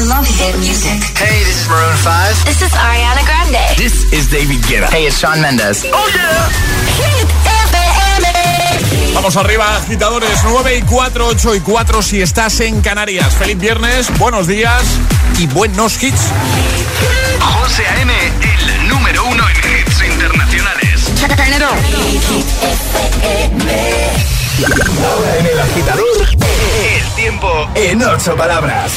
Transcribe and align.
I 0.00 0.02
love 0.04 0.26
hit 0.26 0.56
music. 0.56 0.96
Hey, 1.12 1.44
this 1.44 1.60
is 1.60 1.68
Maroon 1.68 1.94
5. 1.94 2.44
This 2.46 2.62
is 2.62 2.72
Ariana 2.72 3.20
Grande. 3.20 3.60
This 3.76 4.10
is 4.14 4.30
David 4.30 4.64
Guetta. 4.64 4.88
Hey, 4.88 5.04
it's 5.04 5.18
Sean 5.18 5.42
Mendes. 5.42 5.84
Oh 5.92 6.08
yeah. 6.16 6.48
Hit 6.96 7.28
FM. 7.68 9.12
Vamos 9.12 9.36
arriba, 9.36 9.76
agitadores 9.76 10.40
9 10.42 10.78
y 10.78 10.82
4, 10.82 11.26
8 11.26 11.54
y 11.54 11.60
4 11.60 12.00
si 12.00 12.22
estás 12.22 12.60
en 12.60 12.80
Canarias. 12.80 13.34
Feliz 13.34 13.58
viernes, 13.58 14.06
buenos 14.18 14.46
días 14.46 14.82
y 15.36 15.46
buenos 15.48 16.02
hits. 16.02 16.28
José 17.38 17.86
A.M., 17.86 18.12
el 18.40 18.88
número 18.88 19.26
uno 19.26 19.44
en 19.50 19.56
hits 19.56 20.02
internacionales. 20.02 21.10
Ahora 25.04 25.36
en 25.36 25.46
el 25.46 25.60
agitador, 25.60 26.28
El 26.40 27.06
tiempo 27.16 27.68
en 27.74 28.02
ocho 28.02 28.34
palabras. 28.34 28.92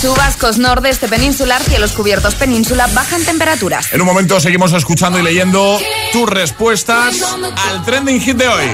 Chubascos 0.00 0.56
nordeste 0.56 1.08
peninsular, 1.08 1.62
cielos 1.62 1.92
cubiertos 1.92 2.34
península, 2.34 2.88
bajan 2.94 3.22
temperaturas. 3.22 3.92
En 3.92 4.00
un 4.00 4.06
momento 4.06 4.40
seguimos 4.40 4.72
escuchando 4.72 5.18
y 5.18 5.22
leyendo 5.22 5.78
tus 6.12 6.26
respuestas 6.26 7.22
al 7.68 7.84
trending 7.84 8.18
hit 8.18 8.36
de 8.38 8.48
hoy. 8.48 8.64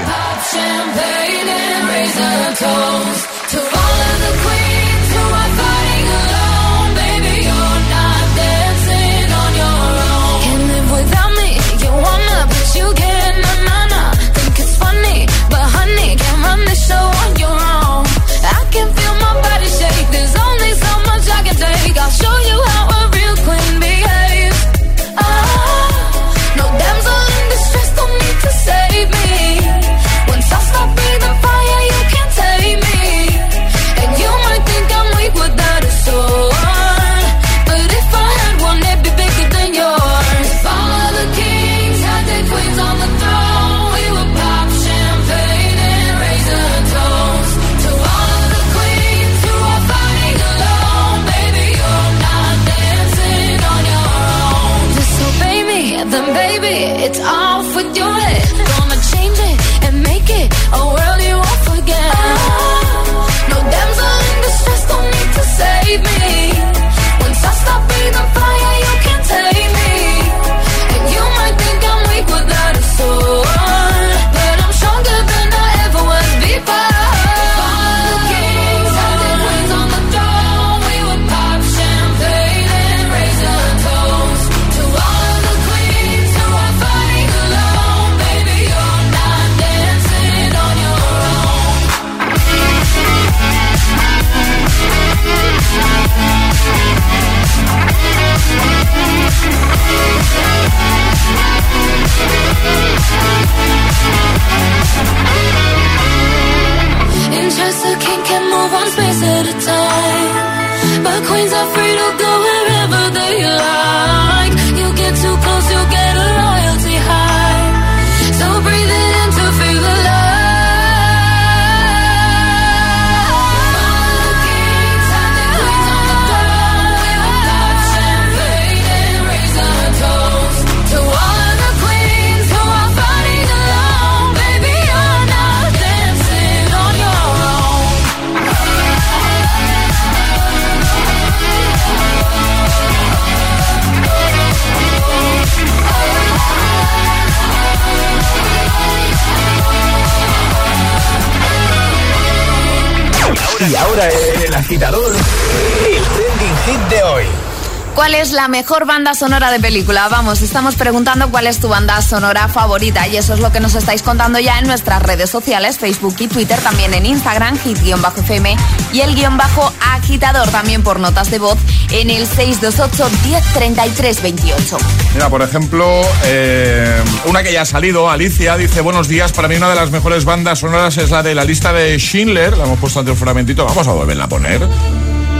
Es 158.21 158.33
la 158.33 158.49
mejor 158.49 158.87
banda 158.87 159.15
sonora 159.15 159.51
de 159.51 159.61
película? 159.61 160.09
Vamos, 160.09 160.41
estamos 160.41 160.75
preguntando 160.77 161.29
cuál 161.31 161.47
es 161.47 161.61
tu 161.61 161.69
banda 161.69 162.01
sonora 162.01 162.49
favorita 162.49 163.07
y 163.09 163.17
eso 163.17 163.35
es 163.35 163.41
lo 163.41 163.53
que 163.53 163.61
nos 163.61 163.75
estáis 163.75 164.03
contando 164.03 164.39
ya 164.39 164.59
en 164.59 164.67
nuestras 164.67 165.03
redes 165.03 165.29
sociales, 165.29 165.79
Facebook 165.79 166.17
y 166.21 166.29
Twitter, 166.29 166.59
también 166.61 166.95
en 166.95 167.05
Instagram, 167.05 167.59
hit-fm 167.59 168.57
y 168.93 169.01
el 169.01 169.15
guion 169.15 169.37
bajo 169.37 169.71
agitador, 169.81 170.49
también 170.49 170.83
por 170.83 170.99
notas 170.99 171.31
de 171.31 171.39
voz 171.39 171.59
en 171.91 172.09
el 172.09 172.27
628 172.27 173.11
1033 173.25 174.23
28. 174.23 174.79
Mira, 175.15 175.29
por 175.29 175.43
ejemplo, 175.43 176.01
eh, 176.25 177.03
una 177.27 177.43
que 177.43 177.53
ya 177.53 177.63
ha 177.63 177.67
salido, 177.67 178.09
Alicia, 178.09 178.57
dice, 178.57 178.81
buenos 178.81 179.09
días, 179.09 179.33
para 179.33 179.47
mí 179.49 179.57
una 179.57 179.69
de 179.69 179.77
las 179.77 179.91
mejores 179.91 180.25
bandas 180.25 180.61
sonoras 180.61 180.97
es 180.97 181.11
la 181.11 181.23
de 181.23 181.35
la 181.35 181.45
lista 181.45 181.73
de 181.73 181.99
Schindler, 181.99 182.57
la 182.57 182.65
hemos 182.65 182.79
puesto 182.79 183.01
ante 183.01 183.13
el 183.13 183.19
fragmentito, 183.19 183.67
vamos 183.67 183.87
a 183.87 183.93
volverla 183.93 184.25
a 184.25 184.29
poner, 184.29 184.63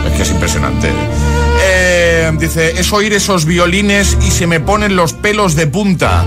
es 0.05 0.13
que 0.15 0.21
es 0.21 0.29
impresionante. 0.29 0.91
Eh, 2.27 2.37
dice, 2.39 2.79
es 2.79 2.91
oír 2.93 3.13
esos 3.13 3.45
violines 3.45 4.17
y 4.25 4.31
se 4.31 4.47
me 4.47 4.59
ponen 4.59 4.95
los 4.95 5.13
pelos 5.13 5.55
de 5.55 5.67
punta. 5.67 6.25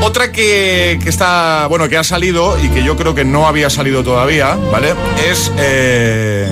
Otra 0.00 0.30
que, 0.30 0.98
que 1.02 1.08
está, 1.08 1.66
bueno, 1.68 1.88
que 1.88 1.96
ha 1.96 2.04
salido 2.04 2.56
y 2.62 2.68
que 2.68 2.84
yo 2.84 2.96
creo 2.96 3.14
que 3.14 3.24
no 3.24 3.46
había 3.48 3.68
salido 3.68 4.04
todavía, 4.04 4.56
¿vale? 4.70 4.94
Es... 5.28 5.50
eh, 5.58 6.48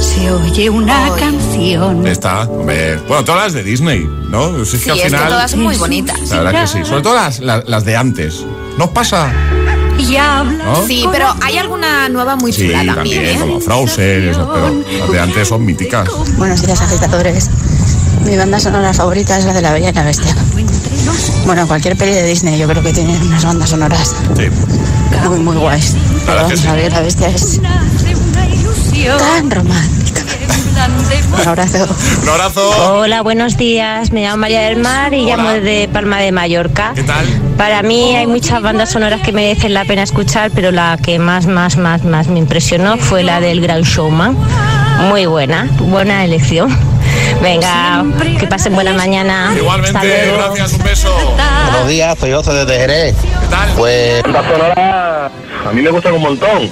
Se 0.00 0.30
oye 0.30 0.70
una 0.70 1.10
canción. 1.18 2.06
esta, 2.06 2.42
hombre, 2.42 2.96
bueno, 3.08 3.24
todas 3.24 3.42
las 3.44 3.52
de 3.54 3.64
Disney, 3.64 4.08
¿no? 4.30 4.64
Si 4.64 4.76
es 4.76 4.82
Sí, 4.84 4.90
es 4.90 5.02
que 5.02 5.10
todas 5.10 5.50
son 5.50 5.60
muy 5.62 5.76
bonitas. 5.76 6.30
La 6.30 6.42
verdad 6.42 6.62
que 6.62 6.66
sí, 6.68 6.84
sobre 6.84 7.02
todo 7.02 7.14
las, 7.14 7.40
las, 7.40 7.68
las 7.68 7.84
de 7.84 7.96
antes. 7.96 8.44
¿Nos 8.78 8.90
pasa? 8.90 9.32
Y 9.98 10.16
habla. 10.16 10.64
¿No? 10.64 10.86
Sí, 10.86 11.04
pero 11.12 11.26
hay 11.42 11.58
alguna 11.58 12.08
nueva 12.08 12.36
muy 12.36 12.52
Sí, 12.52 12.66
chula 12.66 12.78
también, 12.94 12.94
también, 12.94 13.24
¿eh? 13.36 13.40
como 13.40 13.60
Frozen, 13.60 14.28
eso, 14.28 14.50
pero 14.52 14.74
las 15.00 15.10
de 15.10 15.20
antes 15.20 15.48
son 15.48 15.64
míticas. 15.64 16.08
Buenos 16.36 16.62
días, 16.62 16.80
agitadores. 16.80 17.50
Mi 18.24 18.36
banda 18.36 18.58
sonora 18.60 18.92
favorita 18.92 19.36
es 19.38 19.44
la 19.44 19.52
de 19.52 19.62
La 19.62 19.72
Bella 19.72 19.90
y 19.90 19.92
la 19.92 20.04
Bestia. 20.04 20.34
Bueno, 21.46 21.66
cualquier 21.66 21.96
peli 21.96 22.12
de 22.12 22.24
Disney 22.24 22.58
yo 22.58 22.66
creo 22.68 22.82
que 22.82 22.92
tiene 22.92 23.16
unas 23.22 23.44
bandas 23.44 23.70
sonoras 23.70 24.14
Sí. 24.36 24.44
muy, 25.28 25.38
muy 25.40 25.56
guays. 25.56 25.94
La 26.26 26.34
verdad 26.34 26.46
Pero 26.46 26.48
que 26.48 26.56
sí. 26.56 26.64
La 26.66 26.72
Bella 26.74 26.86
y 26.86 26.90
la 26.90 27.00
Bestia 27.00 27.28
es 27.28 27.60
tan 29.18 29.50
romántica. 29.50 29.97
Un 30.82 31.48
abrazo. 31.48 31.88
Un 32.22 32.28
abrazo. 32.28 32.70
Hola, 33.00 33.22
buenos 33.22 33.56
días. 33.56 34.12
Me 34.12 34.22
llamo 34.22 34.36
María 34.38 34.60
del 34.62 34.76
Mar 34.78 35.12
y 35.12 35.24
Hola. 35.24 35.36
llamo 35.36 35.50
de 35.50 35.88
Palma 35.92 36.18
de 36.18 36.30
Mallorca. 36.30 36.92
¿Qué 36.94 37.02
tal? 37.02 37.26
Para 37.56 37.82
mí 37.82 38.14
hay 38.14 38.26
muchas 38.28 38.62
bandas 38.62 38.90
sonoras 38.90 39.20
que 39.22 39.32
merecen 39.32 39.74
la 39.74 39.84
pena 39.84 40.04
escuchar, 40.04 40.52
pero 40.54 40.70
la 40.70 40.96
que 41.02 41.18
más, 41.18 41.46
más, 41.46 41.76
más, 41.76 42.04
más 42.04 42.28
me 42.28 42.38
impresionó 42.38 42.96
fue 42.96 43.24
la 43.24 43.40
del 43.40 43.60
Gran 43.60 43.82
Showman. 43.82 44.36
Muy 45.08 45.26
buena, 45.26 45.68
buena 45.80 46.24
elección. 46.24 46.76
Venga, 47.42 48.04
que 48.38 48.46
pasen 48.46 48.74
buena 48.74 48.92
mañana. 48.92 49.48
Hasta 49.48 49.58
Igualmente, 49.60 50.26
luego. 50.26 50.54
gracias, 50.54 50.72
un 50.74 50.84
beso. 50.84 51.36
Buenos 51.72 51.88
días, 51.88 52.16
soy 52.18 52.32
José 52.32 52.52
desde 52.52 52.78
Jerez. 52.78 53.16
¿Qué 53.20 53.46
tal? 53.50 53.68
Pues 53.76 54.22
banda 54.22 54.42
sonora 54.48 55.30
a 55.68 55.72
mí 55.72 55.82
me 55.82 55.90
gusta 55.90 56.12
un 56.12 56.22
montón. 56.22 56.70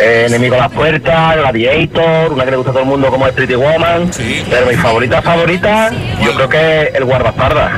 Eh, 0.00 0.24
Enemigo 0.26 0.56
a 0.56 0.58
las 0.58 0.72
puertas, 0.72 1.36
Gladiator, 1.36 2.32
una 2.32 2.44
que 2.44 2.50
le 2.50 2.56
gusta 2.56 2.70
a 2.70 2.74
todo 2.74 2.82
el 2.82 2.88
mundo 2.88 3.08
como 3.08 3.26
es 3.26 3.32
Pretty 3.32 3.54
Woman. 3.54 4.10
Pero 4.50 4.66
mi 4.66 4.74
favorita 4.76 5.22
favorita, 5.22 5.90
yo 6.22 6.34
creo 6.34 6.48
que 6.48 6.82
es 6.82 6.94
el 6.94 7.04
guardaespaldas. 7.04 7.72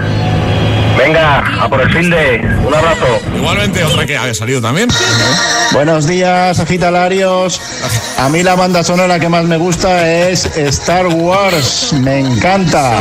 Venga, 0.98 1.38
a 1.62 1.68
por 1.68 1.80
el 1.80 1.92
fin 1.92 2.10
de. 2.10 2.40
Un 2.66 2.74
abrazo. 2.74 3.06
Igualmente, 3.36 3.84
otra 3.84 4.04
que 4.04 4.16
ha 4.16 4.34
salido 4.34 4.60
también. 4.60 4.88
Buenos 5.70 6.08
días, 6.08 6.58
agitalarios. 6.58 7.60
A 8.18 8.28
mí 8.28 8.42
la 8.42 8.56
banda 8.56 8.82
sonora 8.82 9.20
que 9.20 9.28
más 9.28 9.44
me 9.44 9.56
gusta 9.58 10.10
es 10.10 10.46
Star 10.56 11.06
Wars. 11.06 11.92
Me 11.92 12.18
encanta. 12.18 12.94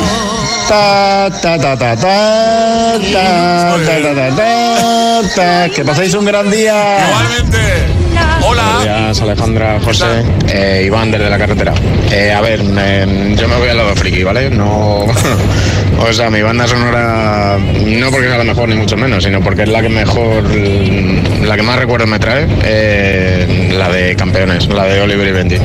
Ta, 0.69 1.29
ta, 1.41 1.57
ta, 1.57 1.75
ta, 1.75 1.95
ta, 1.95 1.95
ta, 1.95 2.99
ta, 3.01 3.77
ta, 3.83 4.15
ta, 4.15 4.35
ta, 4.35 5.21
ta. 5.35 5.69
Que 5.73 5.83
paséis 5.83 6.13
un 6.13 6.25
gran 6.25 6.51
día. 6.51 6.99
Igualmente. 7.09 8.06
Hola. 8.41 8.81
Buenos 9.07 9.21
Alejandra, 9.21 9.79
José, 9.83 10.05
eh, 10.47 10.83
Iván 10.85 11.11
desde 11.11 11.29
la 11.29 11.37
carretera. 11.37 11.73
Eh, 12.11 12.31
a 12.31 12.41
ver, 12.41 12.61
yo 12.61 13.47
me 13.47 13.55
voy 13.57 13.69
al 13.69 13.77
lado 13.77 13.95
friki, 13.95 14.23
¿vale? 14.23 14.49
No. 14.49 15.05
o 15.99 16.13
sea, 16.13 16.29
mi 16.29 16.41
banda 16.41 16.67
sonora, 16.67 17.57
no 17.57 18.11
porque 18.11 18.27
sea 18.27 18.37
la 18.37 18.43
mejor 18.43 18.69
ni 18.69 18.75
mucho 18.75 18.97
menos, 18.97 19.23
sino 19.23 19.41
porque 19.41 19.63
es 19.63 19.69
la 19.69 19.81
que 19.81 19.89
mejor, 19.89 20.43
la 20.53 21.55
que 21.55 21.63
más 21.63 21.79
recuerdos 21.79 22.09
me 22.09 22.19
trae, 22.19 22.47
eh, 22.63 23.73
la 23.77 23.89
de 23.89 24.15
campeones, 24.15 24.67
la 24.67 24.85
de 24.85 25.01
Oliver 25.01 25.27
y 25.27 25.31
Benji. 25.31 25.57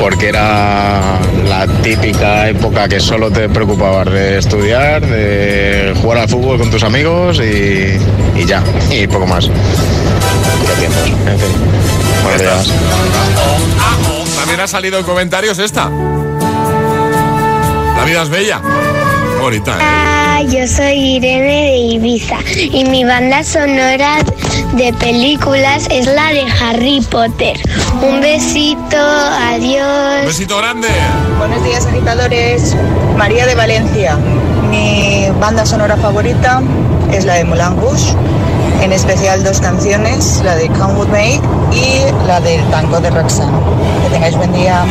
Porque 0.00 0.30
era 0.30 1.20
la 1.46 1.66
típica 1.82 2.48
época 2.48 2.88
que 2.88 2.98
solo 3.00 3.30
te 3.30 3.50
preocupabas 3.50 4.10
de 4.10 4.38
estudiar, 4.38 5.06
de 5.06 5.94
jugar 6.00 6.18
al 6.20 6.28
fútbol 6.28 6.58
con 6.58 6.70
tus 6.70 6.82
amigos 6.82 7.38
y, 7.38 7.98
y 8.40 8.46
ya, 8.46 8.64
y 8.90 9.06
poco 9.06 9.26
más. 9.26 9.46
Qué 9.46 10.72
tiempos, 10.78 11.06
en 11.06 11.38
fin. 11.38 11.52
Buenos 12.22 12.40
días. 12.40 12.72
También 14.36 14.60
ha 14.60 14.66
salido 14.66 14.98
en 14.98 15.04
comentarios 15.04 15.58
esta. 15.58 15.90
La 17.96 18.04
vida 18.06 18.22
es 18.22 18.30
bella. 18.30 18.62
Ah, 19.80 20.42
yo 20.42 20.68
soy 20.68 21.16
Irene 21.16 21.46
de 21.46 21.76
Ibiza 21.94 22.36
y 22.56 22.84
mi 22.84 23.04
banda 23.04 23.42
sonora 23.42 24.18
de 24.74 24.92
películas 24.92 25.88
es 25.90 26.06
la 26.06 26.28
de 26.28 26.44
Harry 26.60 27.00
Potter. 27.10 27.58
Un 28.02 28.20
besito, 28.20 28.98
adiós. 28.98 30.20
Un 30.20 30.26
besito 30.26 30.58
grande. 30.58 30.88
Buenos 31.38 31.64
días, 31.64 31.86
agitadores. 31.86 32.76
María 33.16 33.46
de 33.46 33.54
Valencia. 33.54 34.18
Mi 34.68 35.26
banda 35.40 35.64
sonora 35.64 35.96
favorita 35.96 36.60
es 37.10 37.24
la 37.24 37.34
de 37.34 37.44
Moulin 37.44 37.80
Rouge. 37.80 38.14
En 38.80 38.92
especial 38.92 39.44
dos 39.44 39.60
canciones, 39.60 40.40
la 40.42 40.54
de 40.56 40.68
Come 40.68 40.94
With 40.94 41.08
Me 41.08 41.34
y 41.72 42.26
la 42.26 42.40
del 42.40 42.62
tango 42.70 42.98
de 43.00 43.10
Roxanne. 43.10 43.52
Que 44.04 44.10
tengáis 44.10 44.34
buen 44.36 44.52
día. 44.52 44.84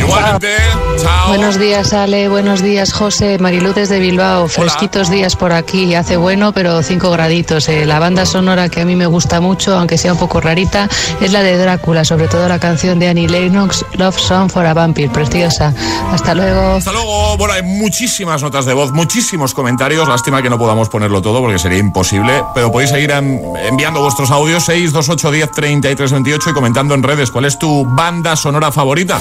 Buenos 1.28 1.58
días, 1.58 1.92
Ale. 1.92 2.28
Buenos 2.28 2.62
días, 2.62 2.92
José. 2.92 3.38
Mariluz 3.38 3.74
desde 3.74 3.98
Bilbao. 3.98 4.46
Fresquitos 4.48 5.10
días 5.10 5.34
por 5.36 5.52
aquí. 5.52 5.94
Hace 5.94 6.16
bueno, 6.16 6.52
pero 6.52 6.82
5 6.82 7.10
graditos. 7.10 7.68
Eh, 7.68 7.84
La 7.84 7.98
banda 7.98 8.24
sonora 8.26 8.68
que 8.68 8.80
a 8.80 8.84
mí 8.84 8.94
me 8.96 9.06
gusta 9.06 9.40
mucho, 9.40 9.76
aunque 9.76 9.98
sea 9.98 10.12
un 10.12 10.18
poco 10.18 10.40
rarita, 10.40 10.88
es 11.20 11.32
la 11.32 11.42
de 11.42 11.56
Drácula, 11.58 12.04
sobre 12.04 12.28
todo 12.28 12.48
la 12.48 12.58
canción 12.60 12.98
de 13.00 13.08
Annie 13.08 13.28
Lennox, 13.28 13.84
Love 13.94 14.18
Song 14.18 14.50
for 14.50 14.64
a 14.66 14.72
Vampire. 14.72 15.10
Preciosa. 15.10 15.74
Hasta 16.12 16.34
luego. 16.34 16.76
Hasta 16.76 16.92
luego. 16.92 17.36
Bueno, 17.36 17.54
hay 17.54 17.62
muchísimas 17.64 18.40
notas 18.42 18.64
de 18.66 18.72
voz, 18.74 18.92
muchísimos 18.92 19.52
comentarios. 19.52 20.08
Lástima 20.08 20.42
que 20.42 20.48
no 20.50 20.58
podamos 20.58 20.88
ponerlo 20.88 21.20
todo 21.20 21.40
porque 21.40 21.58
sería 21.58 21.78
imposible. 21.78 22.44
Pero 22.54 22.70
podéis 22.70 22.90
seguir 22.90 23.10
en- 23.10 23.40
enviando 23.80 24.02
vuestros 24.02 24.30
audios 24.30 24.62
628 24.66 25.30
10 25.30 25.50
33 25.52 26.12
28 26.12 26.50
y 26.50 26.52
comentando 26.52 26.94
en 26.94 27.02
redes 27.02 27.30
cuál 27.30 27.46
es 27.46 27.58
tu 27.58 27.86
banda 27.86 28.36
sonora 28.36 28.70
favorita. 28.70 29.18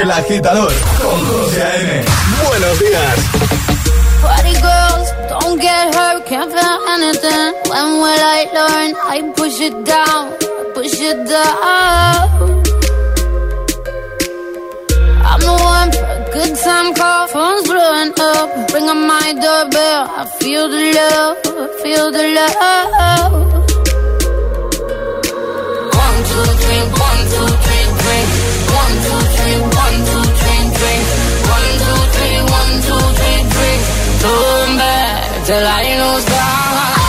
El 0.00 0.10
agitador 0.10 0.72
con 0.98 1.26
José 1.26 1.62
A.M. 1.62 2.04
Buenos 2.48 2.80
días. 2.80 3.16
Party 4.22 4.54
girls, 4.54 5.12
don't 5.28 5.60
get 5.60 5.94
hurt, 5.94 6.24
can't 6.26 6.50
feel 6.50 6.78
anything. 6.88 7.52
When 7.68 8.00
will 8.00 8.22
I 8.24 8.48
learn? 8.54 8.94
I 9.10 9.30
push 9.36 9.60
it 9.60 9.74
down, 9.84 10.32
push 10.72 10.98
it 10.98 11.28
down. 11.28 12.30
I'm 15.22 15.40
the 15.40 15.52
one 15.52 16.09
good 16.32 16.56
time 16.56 16.94
call, 16.94 17.26
phone's 17.28 17.66
blowing 17.66 18.12
up. 18.18 18.72
Ring 18.72 18.88
on 18.88 19.06
my 19.06 19.32
doorbell, 19.32 20.02
I 20.20 20.24
feel 20.38 20.68
the 20.68 20.82
love, 20.98 21.36
I 21.44 21.66
feel 21.82 22.06
the 22.12 22.24
love. 22.38 23.32
One, 26.04 26.18
two, 26.30 26.48
three, 26.62 26.84
one, 27.06 27.22
two, 27.32 27.48
three, 27.64 27.86
drink. 28.02 28.28
One, 28.80 28.94
two, 29.04 29.20
three, 29.36 29.58
one, 29.82 29.98
two, 30.10 30.24
three, 30.40 30.62
drink. 30.78 31.04
One, 31.54 31.70
two, 31.84 32.00
three, 32.14 32.38
one, 32.58 32.74
two, 32.86 33.02
three, 33.18 33.40
drink. 33.54 33.80
Turn 34.22 34.70
back 34.78 35.46
till 35.46 35.66
I 35.66 35.82
lose 36.00 36.24
God. 36.30 36.99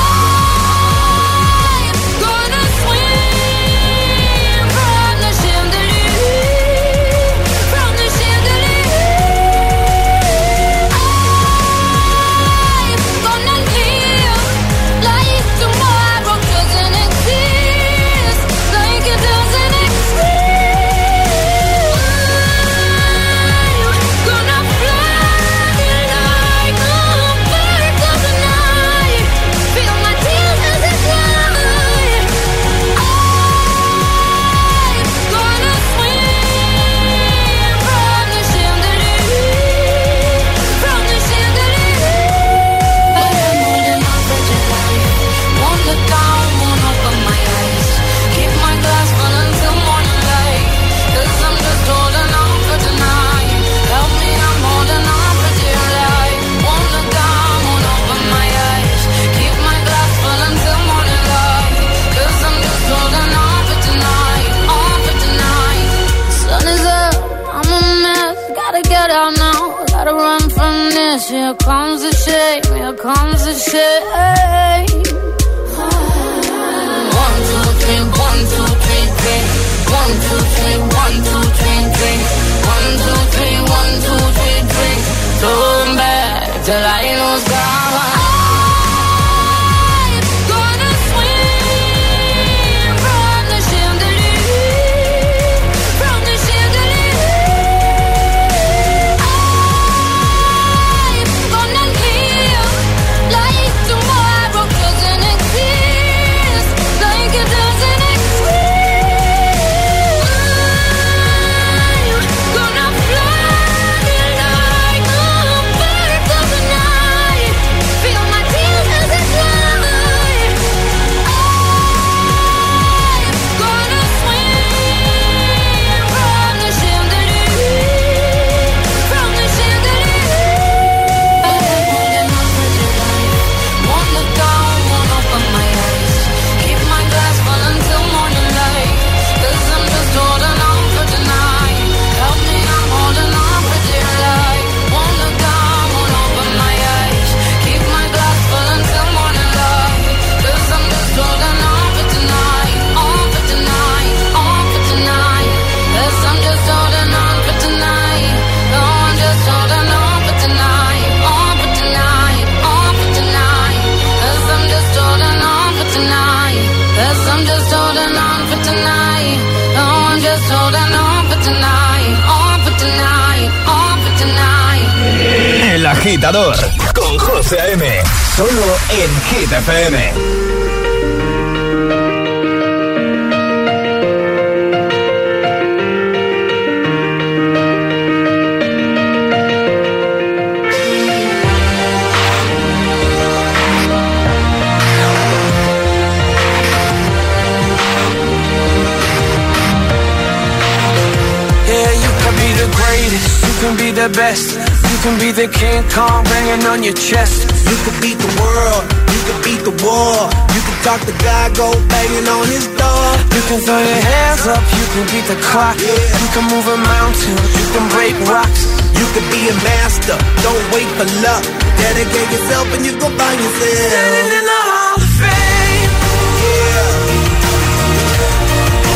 Be 220.00 220.32
don't 220.44 220.66
wait 220.74 220.88
for 220.98 221.08
luck. 221.22 221.44
Dedicate 221.78 222.30
yourself 222.32 222.68
and 222.74 222.86
you 222.86 222.94
go 223.00 223.10
find 223.18 223.40
yourself. 223.40 223.92
Standing 223.92 224.32
in 224.40 224.46
the 224.46 224.60
Hall 224.70 224.96
of 224.96 225.04
Fame. 225.20 225.92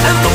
And 0.07 0.34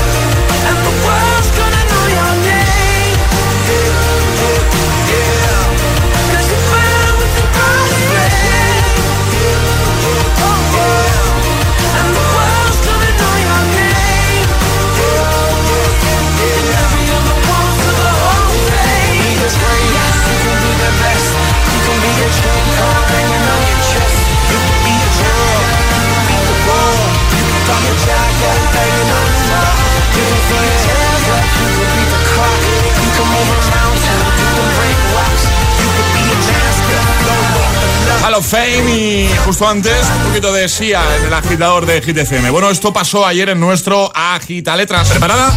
Fame 38.51 38.93
y 38.93 39.29
justo 39.45 39.65
antes 39.65 40.05
un 40.17 40.27
poquito 40.27 40.51
de 40.51 40.67
Sia 40.67 41.01
en 41.15 41.27
el 41.27 41.33
agitador 41.33 41.85
de 41.85 42.01
Hit 42.01 42.17
FM. 42.17 42.49
Bueno, 42.49 42.69
esto 42.69 42.91
pasó 42.91 43.25
ayer 43.25 43.47
en 43.47 43.61
nuestro 43.61 44.11
Agita 44.13 44.75
Letras. 44.75 45.07
¿Preparada? 45.07 45.53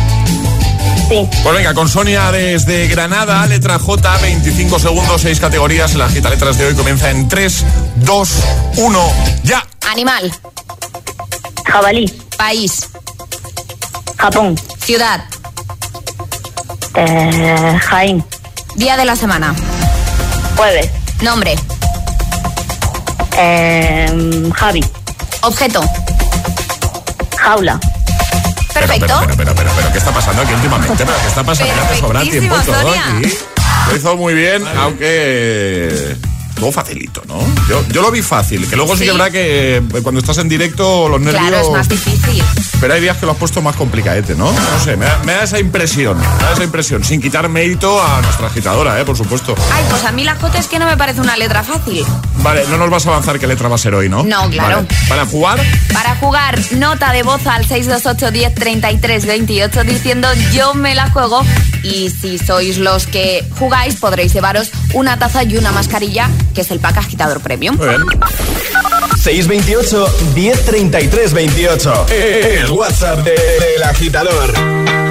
Sí. 1.08 1.28
Pues 1.42 1.56
venga, 1.56 1.74
con 1.74 1.88
Sonia 1.88 2.30
desde 2.30 2.86
Granada, 2.86 3.44
letra 3.48 3.80
J, 3.80 4.16
25 4.18 4.78
segundos, 4.78 5.22
6 5.22 5.40
categorías. 5.40 5.92
El 5.96 6.02
Agita 6.02 6.30
Letras 6.30 6.56
de 6.56 6.66
hoy 6.66 6.74
comienza 6.76 7.10
en 7.10 7.26
3, 7.26 7.64
2, 7.96 8.30
1, 8.76 9.12
ya. 9.42 9.66
Animal. 9.90 10.32
Jabalí. 11.64 12.06
País. 12.38 12.90
Japón. 14.16 14.54
Ciudad. 14.78 15.24
Eh, 16.94 17.76
Jaén. 17.88 18.24
Día 18.76 18.96
de 18.96 19.04
la 19.04 19.16
semana. 19.16 19.52
Jueves. 20.56 20.90
Nombre. 21.22 21.56
Eh, 23.36 24.50
Javi. 24.54 24.84
Objeto. 25.42 25.82
Jaula. 27.36 27.78
Perfecto. 28.72 29.06
Pero, 29.06 29.20
pero, 29.20 29.36
pero, 29.36 29.54
pero, 29.54 29.70
pero, 29.76 29.92
¿qué 29.92 29.98
está 29.98 30.10
pasando 30.12 30.42
aquí 30.42 30.52
últimamente? 30.52 31.04
¿Pero 31.04 31.18
qué 31.20 31.28
está 31.28 31.44
pasando? 31.44 31.74
Ya 31.74 31.88
te 31.88 31.98
sobra 31.98 32.22
tiempo 32.22 32.56
todo 32.64 32.90
aquí. 32.90 33.38
Lo 33.88 33.96
hizo 33.96 34.16
muy 34.16 34.34
bien, 34.34 34.64
aunque 34.78 36.16
todo 36.54 36.70
facilito, 36.72 37.22
¿no? 37.26 37.38
Yo, 37.68 37.84
yo 37.88 38.02
lo 38.02 38.10
vi 38.10 38.22
fácil, 38.22 38.68
que 38.68 38.76
luego 38.76 38.92
sí, 38.96 39.00
Sí. 39.00 39.04
que 39.06 39.12
verdad 39.12 39.30
que 39.32 39.76
eh, 39.76 39.82
cuando 40.02 40.20
estás 40.20 40.38
en 40.38 40.48
directo 40.48 41.08
los 41.08 41.20
nervios... 41.20 41.42
Claro, 41.48 41.64
es 41.66 41.70
más 41.70 41.88
difícil. 41.88 42.42
Pero 42.80 42.94
hay 42.94 43.00
días 43.00 43.16
que 43.16 43.26
lo 43.26 43.32
has 43.32 43.38
puesto 43.38 43.60
más 43.62 43.76
complicadete, 43.76 44.34
¿no? 44.34 44.50
No 44.52 44.80
sé, 44.84 44.96
me 44.96 45.04
da, 45.06 45.18
me 45.24 45.32
da 45.32 45.42
esa 45.44 45.58
impresión, 45.58 46.16
me 46.18 46.24
da 46.24 46.52
esa 46.52 46.64
impresión, 46.64 47.02
sin 47.04 47.20
quitar 47.20 47.48
mérito 47.48 48.02
a 48.02 48.20
nuestra 48.22 48.46
agitadora, 48.46 49.00
¿eh? 49.00 49.04
Por 49.04 49.16
supuesto. 49.16 49.54
Ay, 49.72 49.84
pues 49.90 50.04
a 50.04 50.12
mí 50.12 50.24
la 50.24 50.36
J 50.36 50.58
es 50.58 50.66
que 50.68 50.78
no 50.78 50.86
me 50.86 50.96
parece 50.96 51.20
una 51.20 51.36
letra 51.36 51.62
fácil. 51.62 52.04
Vale, 52.36 52.64
no 52.68 52.78
nos 52.78 52.90
vas 52.90 53.06
a 53.06 53.10
avanzar 53.10 53.38
qué 53.38 53.46
letra 53.46 53.68
va 53.68 53.74
a 53.76 53.78
ser 53.78 53.94
hoy, 53.94 54.08
¿no? 54.08 54.22
No, 54.22 54.48
claro. 54.50 54.76
Vale. 54.76 54.88
Para 55.08 55.26
jugar, 55.26 55.60
Para 55.92 56.14
jugar, 56.16 56.58
nota 56.72 57.12
de 57.12 57.22
voz 57.22 57.46
al 57.46 57.66
628 57.66 58.30
10 58.30 58.54
33 58.54 59.26
28 59.26 59.84
diciendo 59.84 60.28
yo 60.52 60.74
me 60.74 60.94
la 60.94 61.10
juego. 61.10 61.42
Y 61.82 62.10
si 62.10 62.38
sois 62.38 62.78
los 62.78 63.06
que 63.06 63.44
jugáis, 63.58 63.96
podréis 63.96 64.32
llevaros 64.32 64.70
una 64.94 65.18
taza 65.18 65.42
y 65.42 65.56
una 65.58 65.70
mascarilla, 65.72 66.30
que 66.54 66.62
es 66.62 66.70
el 66.70 66.80
pack 66.80 66.96
agitador 66.98 67.40
premium. 67.40 67.76
muy 67.76 67.88
bien. 67.88 68.00
628 69.22 70.06
1033 70.34 71.32
28. 71.34 72.06
El 72.10 72.70
WhatsApp 72.70 73.18
de- 73.24 73.32
del 73.32 73.82
agitador. 73.82 75.03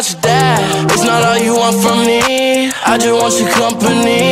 Your 0.00 0.20
dad. 0.22 0.90
It's 0.90 1.04
not 1.04 1.22
all 1.24 1.36
you 1.36 1.54
want 1.54 1.76
from 1.82 1.98
me. 2.06 2.72
I 2.86 2.96
just 2.96 3.12
want 3.12 3.36
your 3.38 3.50
company. 3.52 4.29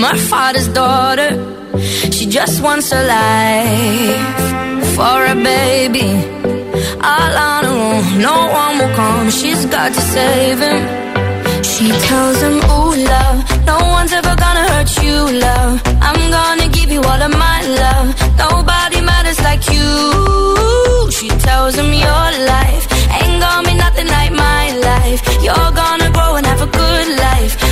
Her 0.00 0.16
father's 0.16 0.68
daughter. 0.68 1.30
She 2.10 2.26
just 2.26 2.62
wants 2.62 2.90
a 2.92 3.02
life 3.04 4.86
for 4.96 5.18
a 5.26 5.34
baby. 5.34 6.08
All 7.12 7.34
on 7.50 7.64
her 7.64 7.78
own, 7.90 8.20
no 8.20 8.36
one 8.62 8.78
will 8.78 8.94
come. 8.94 9.30
She's 9.30 9.66
got 9.66 9.92
to 9.92 10.00
save 10.00 10.58
him. 10.58 10.82
She 11.62 11.88
tells 12.08 12.40
him, 12.40 12.56
Ooh, 12.70 12.94
love, 13.12 13.66
no 13.66 13.78
one's 13.96 14.12
ever 14.12 14.34
gonna 14.36 14.64
hurt 14.72 14.90
you, 15.02 15.18
love. 15.46 15.82
I'm 16.00 16.30
gonna 16.30 16.68
give 16.68 16.90
you 16.90 17.00
all 17.02 17.22
of 17.28 17.32
my 17.46 17.58
love. 17.84 18.08
Nobody 18.38 19.00
matters 19.00 19.40
like 19.40 19.64
you. 19.74 21.10
She 21.10 21.28
tells 21.28 21.74
him, 21.74 21.92
Your 21.92 22.28
life 22.54 22.84
ain't 23.18 23.40
gonna 23.44 23.68
be 23.68 23.74
nothing 23.74 24.06
like 24.06 24.32
my 24.32 24.64
life. 24.90 25.20
You're 25.42 25.72
gonna 25.82 26.10
grow 26.12 26.36
and 26.36 26.46
have 26.46 26.62
a 26.62 26.70
good 26.70 27.08
life. 27.18 27.71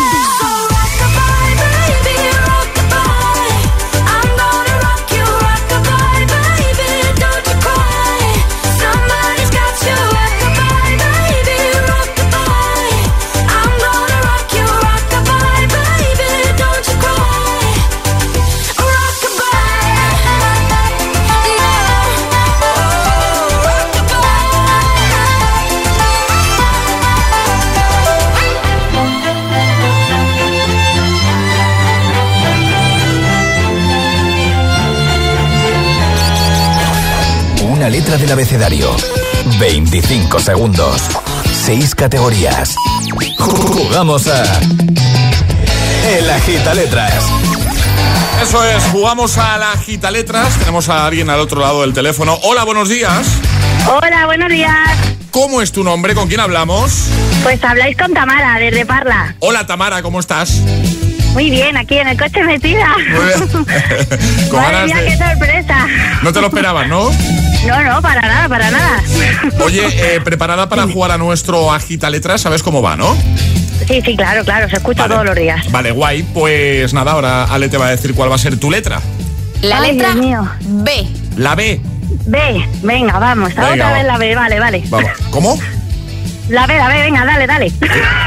Letra 38.11 38.17
del 38.17 38.31
abecedario. 38.33 38.95
25 39.57 40.39
segundos. 40.39 41.01
6 41.65 41.95
categorías. 41.95 42.75
Jugamos 43.37 44.27
a. 44.27 44.43
El 46.17 46.29
Agita 46.29 46.73
Letras. 46.73 47.13
Eso 48.41 48.65
es, 48.65 48.83
jugamos 48.91 49.37
a 49.37 49.57
la 49.57 49.77
gita 49.77 50.11
letras. 50.11 50.57
Tenemos 50.57 50.89
a 50.89 51.05
alguien 51.05 51.29
al 51.29 51.39
otro 51.39 51.61
lado 51.61 51.81
del 51.81 51.93
teléfono. 51.93 52.37
Hola, 52.43 52.63
buenos 52.65 52.89
días. 52.89 53.27
Hola, 53.87 54.25
buenos 54.25 54.49
días. 54.49 54.75
¿Cómo 55.29 55.61
es 55.61 55.71
tu 55.71 55.83
nombre? 55.83 56.13
¿Con 56.15 56.27
quién 56.27 56.39
hablamos? 56.39 57.05
Pues 57.43 57.63
habláis 57.63 57.95
con 57.95 58.13
Tamara, 58.13 58.57
desde 58.59 58.85
Parla. 58.85 59.35
Hola, 59.39 59.65
Tamara, 59.67 60.01
¿cómo 60.01 60.19
estás? 60.19 60.59
Muy 61.33 61.49
bien, 61.49 61.77
aquí 61.77 61.97
en 61.97 62.09
el 62.09 62.19
coche 62.19 62.43
metida. 62.43 62.93
Con 64.49 64.59
Madre 64.59 64.73
ganas 64.73 64.85
mía, 64.85 64.97
de- 64.97 65.05
qué 65.05 65.17
sorpresa. 65.17 65.87
No 66.23 66.33
te 66.33 66.41
lo 66.41 66.47
esperabas, 66.47 66.89
¿no? 66.89 67.09
No, 67.67 67.83
no, 67.83 68.01
para 68.01 68.21
nada, 68.21 68.49
para 68.49 68.71
nada. 68.71 69.03
Oye, 69.63 69.83
eh, 70.15 70.21
preparada 70.23 70.67
para 70.67 70.87
jugar 70.87 71.11
a 71.11 71.17
nuestro 71.17 71.71
agita 71.71 72.09
letras, 72.09 72.41
sabes 72.41 72.63
cómo 72.63 72.81
va, 72.81 72.95
¿no? 72.97 73.15
Sí, 73.87 74.01
sí, 74.05 74.15
claro, 74.15 74.43
claro, 74.43 74.69
se 74.69 74.75
escucha 74.77 75.03
Vale. 75.03 75.13
todos 75.13 75.25
los 75.27 75.35
días. 75.35 75.71
Vale, 75.71 75.91
guay. 75.91 76.23
Pues 76.23 76.93
nada, 76.93 77.11
ahora 77.13 77.43
Ale 77.45 77.69
te 77.69 77.77
va 77.77 77.87
a 77.87 77.89
decir 77.91 78.13
cuál 78.13 78.31
va 78.31 78.35
a 78.35 78.39
ser 78.39 78.57
tu 78.59 78.69
letra. 78.71 78.99
La 79.61 79.79
Ay, 79.81 79.93
letra 79.93 80.13
mío. 80.15 80.47
B. 80.61 81.07
La 81.37 81.55
B. 81.55 81.79
B, 82.25 82.67
venga, 82.83 83.17
vamos, 83.19 83.49
Venga, 83.55 83.71
otra 83.73 83.89
va. 83.89 83.93
vez 83.93 84.05
la 84.05 84.17
B, 84.17 84.35
vale, 84.35 84.59
vale. 84.59 84.83
Vamos. 84.89 85.11
¿Cómo? 85.31 85.59
La 86.49 86.67
B, 86.67 86.75
la 86.77 86.87
B, 86.89 87.01
venga, 87.01 87.25
dale, 87.25 87.47
dale. 87.47 87.71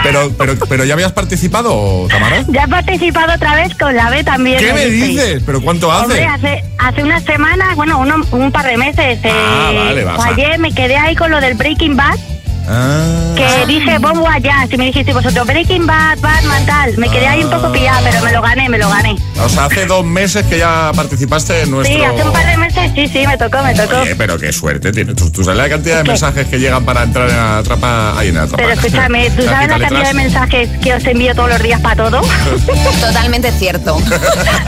Pero, 0.03 0.31
pero, 0.39 0.55
pero 0.69 0.85
ya 0.85 0.95
habías 0.95 1.13
participado, 1.13 2.07
Tamara. 2.09 2.43
Ya 2.49 2.65
he 2.65 2.69
participado 2.69 3.35
otra 3.35 3.55
vez 3.57 3.75
con 3.75 3.95
la 3.95 4.09
B 4.11 4.25
también. 4.25 4.59
¿Qué 4.59 4.73
me 4.73 4.87
dices? 4.87 5.43
¿Pero 5.45 5.61
cuánto 5.61 5.93
hace? 5.93 6.05
Hombre, 6.05 6.27
hace, 6.27 6.65
hace 6.79 7.03
unas 7.03 7.23
semanas, 7.25 7.75
bueno, 7.77 7.99
uno- 7.99 8.25
un 8.33 8.51
par 8.53 8.67
de 8.67 8.77
meses. 8.79 9.19
eh, 9.23 9.31
Ah, 9.31 9.73
vale, 9.75 10.05
baja. 10.05 10.29
Ayer 10.31 10.59
me 10.59 10.73
quedé 10.73 10.97
ahí 10.97 11.15
con 11.15 11.31
lo 11.31 11.41
del 11.41 11.55
Breaking 11.55 11.97
Bad, 11.97 12.19
Ah. 12.67 13.35
que 13.37 13.67
dije 13.67 13.99
bombo 13.99 14.29
allá. 14.29 14.67
Si 14.71 14.77
me 14.77 14.87
dijiste 14.87 15.13
vosotros 15.13 15.47
Breaking 15.47 15.87
Bad, 15.87 16.19
Batman, 16.21 16.65
tal. 16.67 16.97
Me 16.99 17.09
quedé 17.09 17.27
ahí 17.27 17.45
un 17.45 17.51
poco 17.51 17.71
pillada, 17.73 18.01
pero 18.03 18.23
me 18.25 18.33
lo 18.33 18.43
gané, 18.43 18.69
me 18.69 18.79
lo 18.79 18.89
gané. 18.89 19.17
O 19.43 19.49
sea, 19.49 19.67
hace 19.67 19.87
dos 19.87 20.05
meses 20.05 20.45
que 20.47 20.59
ya 20.59 20.93
participaste 20.95 21.63
en 21.63 21.71
nuestro... 21.71 21.97
Sí, 21.97 22.03
hace 22.03 22.23
un 22.23 22.33
par 22.33 22.47
de 22.47 22.57
meses, 22.57 22.91
sí, 22.95 23.09
sí, 23.09 23.27
me 23.27 23.37
tocó, 23.37 23.63
me 23.63 23.75
tocó. 23.75 24.01
Oye, 24.01 24.15
pero 24.17 24.39
qué 24.39 24.53
suerte 24.53 24.93
tienes. 24.93 25.17
¿Tú, 25.17 25.31
tú 25.31 25.45
sabes 25.45 25.59
la 25.59 25.69
cantidad 25.69 25.99
de 25.99 26.03
¿Qué? 26.05 26.11
mensajes 26.11 26.47
que 26.47 26.59
llegan 26.59 26.85
para 26.85 27.03
entrar 27.03 27.29
en 27.29 27.37
la 27.37 27.63
trapa... 27.63 28.19
Ahí 28.19 28.29
en 28.29 28.37
la 28.37 28.47
trapa. 28.47 28.57
Pero 28.57 28.73
escúchame, 28.73 29.31
¿tú 29.31 29.43
La 29.45 29.51
sabes 29.53 29.69
la 29.69 29.79
cantidad 29.79 30.09
de 30.09 30.15
mensajes 30.15 30.69
que 30.83 30.95
os 30.95 31.05
envío 31.05 31.35
todos 31.35 31.49
los 31.51 31.63
días 31.63 31.81
para 31.81 31.97
todo? 31.97 32.21
Totalmente 33.01 33.53
cierto. 33.53 33.99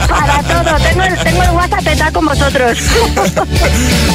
para 0.09 0.43
todo. 0.43 0.77
Tengo 0.77 1.03
el, 1.03 1.17
tengo 1.17 1.43
el 1.43 1.49
WhatsApp 1.51 1.83
petado 1.83 2.13
con 2.13 2.25
vosotros. 2.25 2.77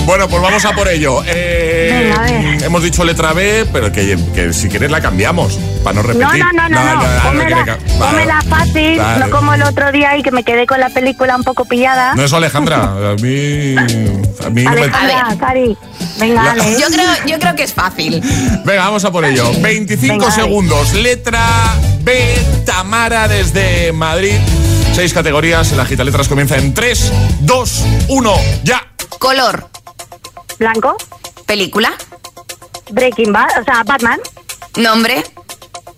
Bueno, 0.05 0.29
pues 0.29 0.43
vamos 0.43 0.65
a 0.65 0.73
por 0.73 0.89
ello. 0.89 1.23
Eh, 1.27 1.91
Venga, 1.93 2.17
a 2.17 2.23
ver. 2.23 2.63
Hemos 2.65 2.83
dicho 2.83 3.05
letra 3.05 3.33
B, 3.33 3.67
pero 3.73 3.91
que, 3.93 4.17
que 4.35 4.53
si 4.53 4.69
quieres 4.69 4.91
la 4.91 5.01
cambiamos, 5.01 5.59
para 5.83 5.95
no 5.95 6.03
No, 6.03 6.09
repetir. 6.09 6.45
no, 6.45 6.53
no, 6.53 6.69
no, 6.69 6.85
no. 6.85 6.95
no, 6.95 7.03
no 7.33 7.57
vale. 7.57 7.79
pómela 7.99 8.43
fácil, 8.49 8.99
Vale. 8.99 9.21
no 9.27 9.31
como 9.31 9.55
el 9.55 9.63
otro 9.63 9.91
día 9.93 10.17
y 10.17 10.23
que 10.23 10.31
me 10.31 10.45
quedé 10.45 10.67
con 10.67 10.79
la 10.81 10.91
película 10.91 11.37
un 11.37 11.45
poco 11.45 11.65
pillada. 11.65 12.15
No, 12.15 12.23
eso 12.25 12.37
Alejandra. 12.37 12.83
A 12.83 13.15
mí... 13.21 13.75
A 13.77 14.51
mí 14.51 14.65
no 14.65 14.71
me... 14.73 14.83
Alejandra, 14.83 15.37
Cari, 15.39 15.77
venga, 16.19 16.55
La-. 16.55 16.69
Yo 16.79 16.87
creo, 16.89 17.11
yo 17.27 17.39
creo 17.39 17.55
que 17.57 17.63
es 17.63 17.73
fácil. 17.73 18.21
Venga, 18.65 18.85
vamos 18.85 19.05
a 19.05 19.11
por 19.11 19.25
ello. 19.25 19.51
25 19.61 20.13
Venga, 20.15 20.27
dale. 20.29 20.43
segundos. 20.43 20.93
Letra 20.95 21.41
B, 22.03 22.35
Tamara 22.67 23.29
desde 23.29 23.93
Madrid. 23.93 24.37
Seis 24.95 25.13
categorías. 25.15 25.73
El 25.73 25.81
agita 25.81 26.05
letras 26.05 26.29
comienza 26.29 26.57
en 26.59 26.75
3, 26.75 27.13
2, 27.41 27.85
1, 28.09 28.35
ya. 28.65 28.83
Color. 29.19 29.69
Blanco, 30.59 30.97
Película. 31.47 31.93
Breaking 32.93 33.33
Bad, 33.33 33.61
o 33.61 33.65
sea, 33.65 33.83
Batman, 33.85 34.21
Nombre. 34.77 35.25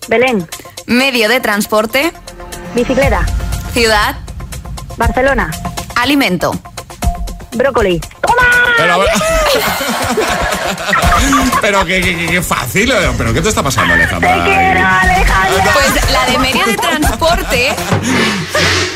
Belén, 0.07 0.47
Medio 0.87 1.27
de 1.29 1.39
transporte. 1.39 2.11
bicicleta, 2.73 3.25
Ciudad. 3.73 4.15
Barcelona, 4.97 5.51
Alimento. 5.95 6.51
brócoli. 7.53 7.99
Pero, 8.77 8.99
pero 11.61 11.85
que, 11.85 12.01
que- 12.01 12.15
que- 12.17 12.27
que 12.27 12.41
fácil. 12.41 12.91
eh. 12.91 13.11
¿Pero 13.17 13.33
qué 13.33 13.41
te 13.41 13.49
está 13.49 13.63
pasando, 13.63 13.93
Alejandra? 13.93 14.45
Pues 15.73 16.11
la 16.11 16.25
de 16.25 16.37
medio 16.39 16.65
de 16.65 16.75
transporte 16.75 17.73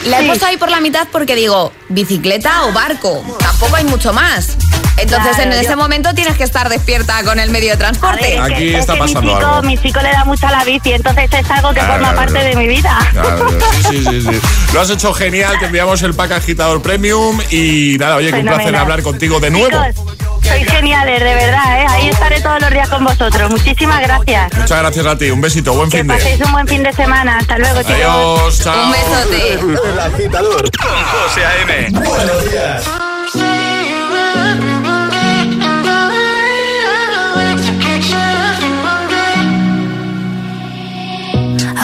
la 0.06 0.20
he 0.22 0.26
puesto 0.28 0.46
ahí 0.46 0.58
por 0.58 0.70
la 0.70 0.80
mitad 0.82 1.08
porque 1.12 1.36
digo, 1.36 1.72
bicicleta 1.90 2.64
o 2.66 2.74
barco. 2.74 3.24
Tampoco 3.40 3.76
hay 3.78 3.86
mucho 3.86 4.12
más. 4.14 4.58
Entonces 5.02 5.36
Claro, 5.36 5.52
en 5.52 5.60
ese 5.60 5.70
yo- 5.72 5.78
momento 5.78 6.14
tienes 6.14 6.36
que 6.38 6.44
estar 6.44 6.70
despierta 6.70 7.24
con 7.24 7.40
el 7.40 7.50
medio 7.50 7.72
de 7.72 7.78
transporte. 7.78 8.22
Ver, 8.22 8.34
es 8.34 8.40
Aquí 8.42 8.54
que- 8.56 8.78
está 8.78 8.94
es 8.94 8.98
que 8.98 9.00
pasando 9.00 9.22
mi 9.22 9.28
chico, 9.38 9.48
algo. 9.48 9.62
Mi 9.64 9.78
chico 9.78 10.00
le 10.02 10.12
da 10.12 10.26
mucho 10.26 10.48
a 10.48 10.52
la 10.52 10.64
bici, 10.66 10.92
entonces 10.94 11.30
es 11.32 11.50
algo 11.52 11.70
que 11.70 11.76
Claro, 11.76 11.94
forma 11.94 12.08
claro, 12.14 12.16
parte 12.18 12.34
claro. 12.34 12.50
de 12.50 12.56
mi 12.56 12.68
vida. 12.68 12.98
Claro, 13.14 13.48
sí, 13.90 14.04
sí, 14.06 14.22
sí. 14.22 14.42
Lo 14.74 14.82
has 14.82 14.90
hecho 14.90 15.14
genial. 15.14 15.58
Te 15.60 15.66
enviamos 15.68 16.02
el 16.04 16.14
pack 16.14 16.32
agitador 16.34 16.82
premium. 16.82 17.40
Y 17.52 17.98
nada, 18.00 18.16
oye, 18.18 18.32
que 18.32 18.40
un 18.40 18.46
placer 18.46 18.76
hablar 18.76 19.02
contigo 19.02 19.40
de 19.40 19.50
nuevo. 19.52 19.70
Chicos, 19.70 20.18
sois 20.44 20.68
geniales, 20.70 21.20
de 21.20 21.34
verdad, 21.36 21.82
¿eh? 21.82 21.86
Ahí 21.90 22.10
estaré 22.10 22.42
todos 22.42 22.60
los 22.62 22.70
días 22.72 22.90
con 22.90 23.04
vosotros. 23.04 23.50
Muchísimas 23.52 24.02
gracias. 24.02 24.52
Muchas 24.54 24.80
gracias 24.80 25.06
a 25.06 25.18
ti. 25.18 25.30
Un 25.32 25.42
besito. 25.42 25.74
Buen 25.74 25.90
Que 25.90 26.00
fin 26.00 26.08
de. 26.08 26.14
paséis 26.16 26.42
un 26.42 26.52
buen 26.52 26.68
fin 26.68 26.84
de 26.84 26.94
semana. 26.94 27.38
Hasta 27.38 27.58
luego, 27.58 27.82
chicos. 27.82 27.96
Adiós. 27.96 28.60
Chao. 28.64 28.86
Un 28.86 28.92
besote. 28.92 29.54
El 29.92 30.00
agitador. 30.00 30.72
Con 30.78 31.04
José 31.04 31.46
A.M. 31.46 31.90
Buenos 31.92 32.52
días. 32.52 32.84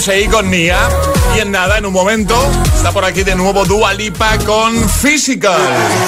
Homsey 0.00 0.28
con 0.28 0.50
Nia. 0.50 0.78
Y 1.36 1.40
en 1.40 1.50
nada, 1.50 1.76
en 1.76 1.84
un 1.84 1.92
momento, 1.92 2.34
está 2.74 2.90
por 2.90 3.04
aquí 3.04 3.22
de 3.22 3.34
nuevo 3.34 3.66
Dua 3.66 3.92
Lipa 3.92 4.38
con 4.46 4.88
Physical. 4.88 5.60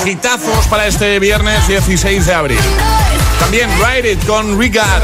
Gitazos 0.02 0.66
para 0.68 0.86
este 0.86 1.18
viernes 1.18 1.68
16 1.68 2.24
de 2.24 2.32
abril. 2.32 2.58
También 3.38 3.68
Ride 3.78 4.12
It 4.12 4.24
con 4.24 4.58
Regard. 4.58 5.02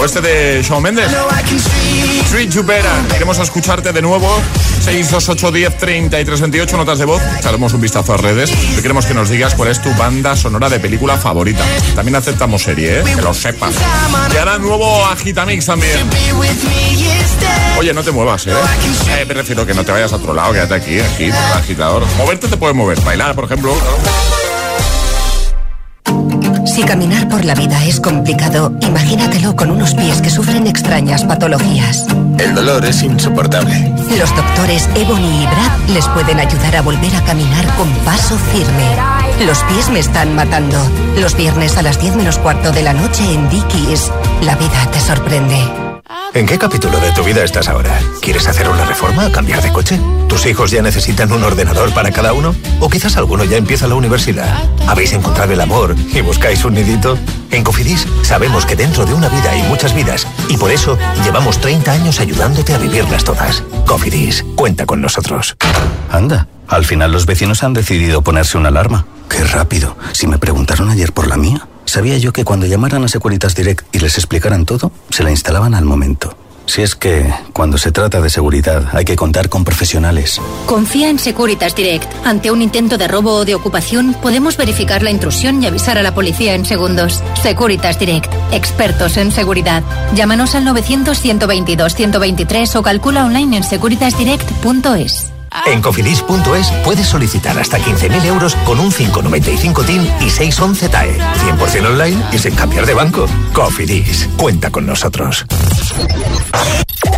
O 0.00 0.06
este 0.06 0.22
de 0.22 0.62
Shawn 0.62 0.82
Mendes. 0.82 1.10
Treat 2.30 2.50
You 2.50 2.62
Better. 2.62 2.90
Queremos 3.10 3.38
escucharte 3.38 3.92
de 3.92 4.02
nuevo. 4.02 4.28
628 4.80 5.50
10 5.50 5.78
33 5.78 6.40
28 6.40 6.76
notas 6.76 6.98
de 6.98 7.04
voz. 7.06 7.22
Echaremos 7.38 7.72
un 7.72 7.80
vistazo 7.80 8.12
a 8.12 8.16
redes. 8.18 8.52
Y 8.76 8.82
queremos 8.82 9.06
que 9.06 9.14
nos 9.14 9.30
digas 9.30 9.54
cuál 9.54 9.70
es 9.70 9.80
tu 9.80 9.92
banda 9.94 10.36
sonora 10.36 10.68
de 10.68 10.78
película 10.78 11.16
favorita. 11.16 11.64
También 11.94 12.16
aceptamos 12.16 12.62
serie, 12.62 13.00
¿eh? 13.00 13.04
que 13.04 13.22
lo 13.22 13.32
sepas. 13.32 13.74
Y 14.32 14.36
ahora 14.36 14.58
nuevo 14.58 15.06
Agitamix 15.06 15.66
también. 15.66 16.08
Oye, 17.78 17.94
no 17.94 18.02
te 18.02 18.10
muevas, 18.10 18.46
¿eh? 18.46 18.52
Eh, 19.10 19.24
Me 19.26 19.34
refiero 19.34 19.64
que 19.64 19.72
no 19.74 19.84
te 19.84 19.92
vayas 19.92 20.12
a 20.12 20.16
otro 20.16 20.34
lado, 20.34 20.52
quédate 20.52 20.74
aquí, 20.74 21.00
aquí, 21.00 21.30
agitador. 21.54 22.04
Moverte 22.16 22.48
te 22.48 22.56
puedes 22.56 22.76
mover, 22.76 23.00
bailar, 23.00 23.34
por 23.34 23.44
ejemplo. 23.44 23.74
Si 26.78 26.84
caminar 26.84 27.28
por 27.28 27.44
la 27.44 27.56
vida 27.56 27.84
es 27.86 27.98
complicado, 27.98 28.72
imagínatelo 28.82 29.56
con 29.56 29.72
unos 29.72 29.96
pies 29.96 30.22
que 30.22 30.30
sufren 30.30 30.68
extrañas 30.68 31.24
patologías. 31.24 32.06
El 32.38 32.54
dolor 32.54 32.84
es 32.84 33.02
insoportable. 33.02 33.92
Los 34.16 34.36
doctores 34.36 34.88
Ebony 34.94 35.42
y 35.42 35.46
Brad 35.46 35.88
les 35.92 36.06
pueden 36.06 36.38
ayudar 36.38 36.76
a 36.76 36.82
volver 36.82 37.16
a 37.16 37.24
caminar 37.24 37.66
con 37.74 37.90
paso 38.04 38.38
firme. 38.38 39.44
Los 39.44 39.58
pies 39.64 39.90
me 39.90 39.98
están 39.98 40.36
matando. 40.36 40.78
Los 41.16 41.36
viernes 41.36 41.76
a 41.76 41.82
las 41.82 42.00
10 42.00 42.14
menos 42.14 42.38
cuarto 42.38 42.70
de 42.70 42.84
la 42.84 42.92
noche 42.92 43.24
en 43.24 43.50
Dickies. 43.50 44.12
La 44.42 44.54
vida 44.54 44.88
te 44.92 45.00
sorprende. 45.00 45.87
¿En 46.34 46.46
qué 46.46 46.58
capítulo 46.58 47.00
de 47.00 47.10
tu 47.12 47.24
vida 47.24 47.42
estás 47.42 47.68
ahora? 47.68 47.98
¿Quieres 48.20 48.46
hacer 48.46 48.68
una 48.68 48.84
reforma? 48.84 49.30
¿Cambiar 49.32 49.62
de 49.62 49.72
coche? 49.72 49.98
¿Tus 50.28 50.44
hijos 50.46 50.70
ya 50.70 50.82
necesitan 50.82 51.32
un 51.32 51.42
ordenador 51.42 51.92
para 51.94 52.10
cada 52.10 52.34
uno? 52.34 52.54
¿O 52.80 52.88
quizás 52.90 53.16
alguno 53.16 53.44
ya 53.44 53.56
empieza 53.56 53.88
la 53.88 53.94
universidad? 53.94 54.62
¿Habéis 54.86 55.14
encontrado 55.14 55.52
el 55.52 55.60
amor 55.60 55.96
y 56.12 56.20
buscáis 56.20 56.64
un 56.64 56.74
nidito? 56.74 57.18
En 57.50 57.64
Cofidis 57.64 58.06
sabemos 58.22 58.66
que 58.66 58.76
dentro 58.76 59.06
de 59.06 59.14
una 59.14 59.28
vida 59.28 59.50
hay 59.50 59.62
muchas 59.62 59.94
vidas 59.94 60.26
y 60.48 60.58
por 60.58 60.70
eso 60.70 60.98
llevamos 61.24 61.58
30 61.60 61.90
años 61.90 62.20
ayudándote 62.20 62.74
a 62.74 62.78
vivirlas 62.78 63.24
todas. 63.24 63.62
Cofidis, 63.86 64.44
cuenta 64.54 64.84
con 64.84 65.00
nosotros. 65.00 65.56
Anda, 66.12 66.46
al 66.68 66.84
final 66.84 67.10
los 67.10 67.24
vecinos 67.24 67.62
han 67.62 67.72
decidido 67.72 68.22
ponerse 68.22 68.58
una 68.58 68.68
alarma. 68.68 69.06
Qué 69.30 69.42
rápido. 69.44 69.96
Si 70.12 70.26
me 70.26 70.38
preguntaron 70.38 70.90
ayer 70.90 71.12
por 71.12 71.26
la 71.26 71.36
mía, 71.36 71.66
sabía 71.88 72.18
yo 72.18 72.32
que 72.32 72.44
cuando 72.44 72.66
llamaran 72.66 73.04
a 73.04 73.08
Securitas 73.08 73.54
Direct 73.54 73.94
y 73.94 74.00
les 74.00 74.16
explicaran 74.16 74.66
todo, 74.66 74.90
se 75.10 75.22
la 75.22 75.30
instalaban 75.30 75.74
al 75.74 75.84
momento. 75.84 76.36
Si 76.68 76.82
es 76.82 76.94
que, 76.94 77.32
cuando 77.54 77.78
se 77.78 77.92
trata 77.92 78.20
de 78.20 78.28
seguridad, 78.28 78.90
hay 78.92 79.06
que 79.06 79.16
contar 79.16 79.48
con 79.48 79.64
profesionales. 79.64 80.38
Confía 80.66 81.08
en 81.08 81.18
Securitas 81.18 81.74
Direct. 81.74 82.06
Ante 82.26 82.50
un 82.50 82.60
intento 82.60 82.98
de 82.98 83.08
robo 83.08 83.36
o 83.36 83.46
de 83.46 83.54
ocupación, 83.54 84.14
podemos 84.20 84.58
verificar 84.58 85.02
la 85.02 85.10
intrusión 85.10 85.62
y 85.62 85.66
avisar 85.66 85.96
a 85.96 86.02
la 86.02 86.14
policía 86.14 86.54
en 86.54 86.66
segundos. 86.66 87.22
Securitas 87.42 87.98
Direct. 87.98 88.30
Expertos 88.52 89.16
en 89.16 89.32
seguridad. 89.32 89.82
Llámanos 90.14 90.54
al 90.54 90.66
900-122-123 90.66 92.76
o 92.76 92.82
calcula 92.82 93.24
online 93.24 93.56
en 93.56 93.64
securitasdirect.es. 93.64 95.37
En 95.66 95.82
cofidis.es 95.82 96.70
puedes 96.84 97.06
solicitar 97.06 97.58
hasta 97.58 97.78
15.000 97.78 98.24
euros 98.24 98.54
con 98.64 98.80
un 98.80 98.92
595 98.92 99.84
TIN 99.84 100.02
y 100.20 100.30
611 100.30 100.88
TAE. 100.88 101.18
100% 101.18 101.86
online 101.86 102.22
y 102.32 102.38
sin 102.38 102.54
cambiar 102.54 102.86
de 102.86 102.94
banco. 102.94 103.26
Cofidis, 103.52 104.28
cuenta 104.36 104.70
con 104.70 104.86
nosotros. 104.86 105.44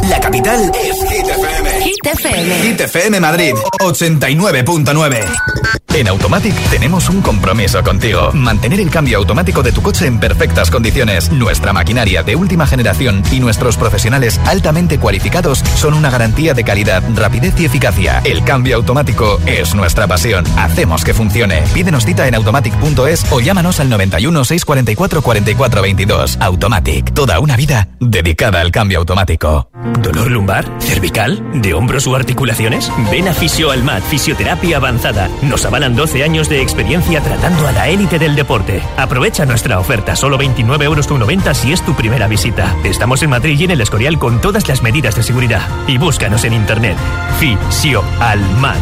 La 0.08 0.20
capital 0.20 0.70
es 0.74 1.10
Hit 1.10 1.28
FM. 1.28 1.82
Hit 1.82 2.06
FM. 2.06 2.62
Hit 2.62 2.80
FM 2.80 3.20
Madrid 3.20 3.54
89.9. 3.80 5.79
En 5.92 6.06
Automatic 6.06 6.54
tenemos 6.70 7.08
un 7.08 7.20
compromiso 7.20 7.82
contigo. 7.82 8.30
Mantener 8.32 8.80
el 8.80 8.90
cambio 8.90 9.18
automático 9.18 9.62
de 9.62 9.72
tu 9.72 9.82
coche 9.82 10.06
en 10.06 10.20
perfectas 10.20 10.70
condiciones. 10.70 11.32
Nuestra 11.32 11.72
maquinaria 11.72 12.22
de 12.22 12.36
última 12.36 12.66
generación 12.66 13.22
y 13.32 13.40
nuestros 13.40 13.76
profesionales 13.76 14.40
altamente 14.46 14.98
cualificados 14.98 15.58
son 15.74 15.94
una 15.94 16.08
garantía 16.08 16.54
de 16.54 16.62
calidad, 16.62 17.02
rapidez 17.16 17.58
y 17.58 17.64
eficacia. 17.64 18.22
El 18.24 18.44
cambio 18.44 18.76
automático 18.76 19.40
es 19.46 19.74
nuestra 19.74 20.06
pasión. 20.06 20.44
Hacemos 20.56 21.04
que 21.04 21.12
funcione. 21.12 21.62
Pídenos 21.74 22.04
cita 22.06 22.28
en 22.28 22.36
automatic.es 22.36 23.26
o 23.32 23.40
llámanos 23.40 23.80
al 23.80 23.90
91 23.90 24.44
644 24.44 25.22
44 25.22 25.82
22. 25.82 26.38
Automatic. 26.40 27.12
Toda 27.14 27.40
una 27.40 27.56
vida 27.56 27.88
dedicada 27.98 28.60
al 28.60 28.70
cambio 28.70 29.00
automático. 29.00 29.68
¿Dolor 30.02 30.30
lumbar? 30.30 30.70
¿Cervical? 30.78 31.42
¿De 31.60 31.74
hombros 31.74 32.06
o 32.06 32.14
articulaciones? 32.14 32.90
Ven 33.10 33.28
a 33.28 33.34
Fisio 33.34 33.70
Almat, 33.72 34.02
Fisioterapia 34.04 34.76
Avanzada. 34.76 35.28
Nos 35.42 35.66
avalan 35.80 35.96
12 35.96 36.22
años 36.22 36.48
de 36.50 36.60
experiencia 36.60 37.22
tratando 37.22 37.66
a 37.66 37.72
la 37.72 37.88
élite 37.88 38.18
del 38.18 38.36
deporte. 38.36 38.82
Aprovecha 38.98 39.46
nuestra 39.46 39.78
oferta, 39.78 40.14
solo 40.14 40.38
29,90 40.38 40.82
euros 40.84 41.56
si 41.56 41.72
es 41.72 41.82
tu 41.82 41.94
primera 41.94 42.28
visita. 42.28 42.76
Estamos 42.84 43.22
en 43.22 43.30
Madrid 43.30 43.58
y 43.58 43.64
en 43.64 43.70
el 43.70 43.80
Escorial 43.80 44.18
con 44.18 44.42
todas 44.42 44.68
las 44.68 44.82
medidas 44.82 45.16
de 45.16 45.22
seguridad. 45.22 45.62
Y 45.86 45.96
búscanos 45.96 46.44
en 46.44 46.52
internet. 46.52 46.98
Fisio 47.38 48.04
Almat. 48.20 48.78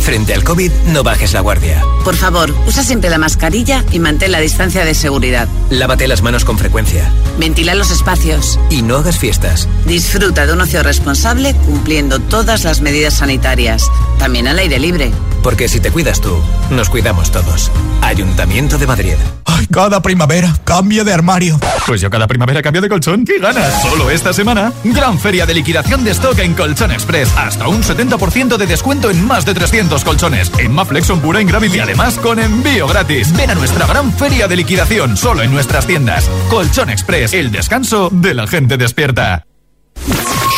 Frente 0.00 0.32
al 0.32 0.44
COVID, 0.44 0.70
no 0.92 1.02
bajes 1.02 1.32
la 1.32 1.40
guardia. 1.40 1.82
Por 2.04 2.14
favor, 2.14 2.54
usa 2.66 2.84
siempre 2.84 3.10
la 3.10 3.18
mascarilla 3.18 3.84
y 3.90 3.98
mantén 3.98 4.32
la 4.32 4.38
distancia 4.38 4.84
de 4.84 4.94
seguridad. 4.94 5.48
Lávate 5.68 6.06
las 6.06 6.22
manos 6.22 6.44
con 6.44 6.58
frecuencia. 6.58 7.10
Ventila 7.38 7.74
los 7.74 7.90
espacios. 7.90 8.58
Y 8.70 8.82
no 8.82 8.96
hagas 8.96 9.18
fiestas. 9.18 9.68
Disfruta 9.84 10.46
de 10.46 10.52
un 10.52 10.60
ocio 10.60 10.82
responsable 10.84 11.54
cumpliendo 11.66 12.20
todas 12.20 12.64
las 12.64 12.80
medidas 12.80 13.14
sanitarias. 13.14 13.82
También 14.18 14.46
al 14.46 14.60
aire 14.60 14.78
libre. 14.78 15.10
Porque 15.46 15.68
si 15.68 15.78
te 15.78 15.92
cuidas 15.92 16.20
tú, 16.20 16.36
nos 16.70 16.90
cuidamos 16.90 17.30
todos. 17.30 17.70
Ayuntamiento 18.02 18.78
de 18.78 18.86
Madrid. 18.88 19.14
Ay, 19.44 19.68
cada 19.68 20.02
primavera 20.02 20.52
cambia 20.64 21.04
de 21.04 21.12
armario. 21.12 21.60
Pues 21.86 22.00
yo 22.00 22.10
cada 22.10 22.26
primavera 22.26 22.62
cambio 22.62 22.82
de 22.82 22.88
colchón. 22.88 23.24
¿Qué 23.24 23.38
ganas? 23.38 23.80
Solo 23.80 24.10
esta 24.10 24.32
semana, 24.32 24.72
gran 24.82 25.20
feria 25.20 25.46
de 25.46 25.54
liquidación 25.54 26.02
de 26.02 26.10
stock 26.10 26.36
en 26.40 26.54
Colchón 26.54 26.90
Express. 26.90 27.32
Hasta 27.36 27.68
un 27.68 27.84
70% 27.84 28.56
de 28.56 28.66
descuento 28.66 29.08
en 29.08 29.24
más 29.24 29.46
de 29.46 29.54
300 29.54 30.02
colchones. 30.02 30.50
En 30.58 30.74
Maflex 30.74 31.06
son 31.06 31.20
pura 31.20 31.40
Ingravit 31.40 31.76
y 31.76 31.78
además 31.78 32.18
con 32.18 32.40
envío 32.40 32.88
gratis. 32.88 33.32
Ven 33.36 33.50
a 33.50 33.54
nuestra 33.54 33.86
gran 33.86 34.12
feria 34.14 34.48
de 34.48 34.56
liquidación 34.56 35.16
solo 35.16 35.44
en 35.44 35.52
nuestras 35.52 35.86
tiendas. 35.86 36.28
Colchón 36.50 36.90
Express, 36.90 37.34
el 37.34 37.52
descanso 37.52 38.08
de 38.10 38.34
la 38.34 38.48
gente 38.48 38.78
despierta. 38.78 39.46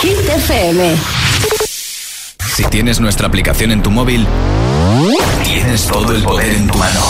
Hit 0.01 0.17
FM. 0.35 0.97
Si 2.59 2.65
tienes 2.65 2.99
nuestra 3.01 3.29
aplicación 3.29 3.71
en 3.71 3.85
tu 3.85 3.91
móvil, 3.93 4.27
tienes 5.45 5.87
todo 5.87 6.13
el 6.13 6.23
poder 6.23 6.53
en 6.53 6.67
tu 6.67 6.79
mano. 6.79 7.01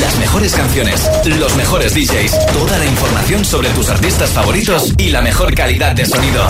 Las 0.00 0.18
mejores 0.18 0.54
canciones, 0.54 1.08
los 1.24 1.54
mejores 1.56 1.94
DJs, 1.94 2.46
toda 2.52 2.78
la 2.78 2.86
información 2.86 3.44
sobre 3.44 3.68
tus 3.70 3.88
artistas 3.88 4.30
favoritos 4.30 4.92
y 4.96 5.10
la 5.10 5.22
mejor 5.22 5.54
calidad 5.54 5.94
de 5.94 6.06
sonido. 6.06 6.46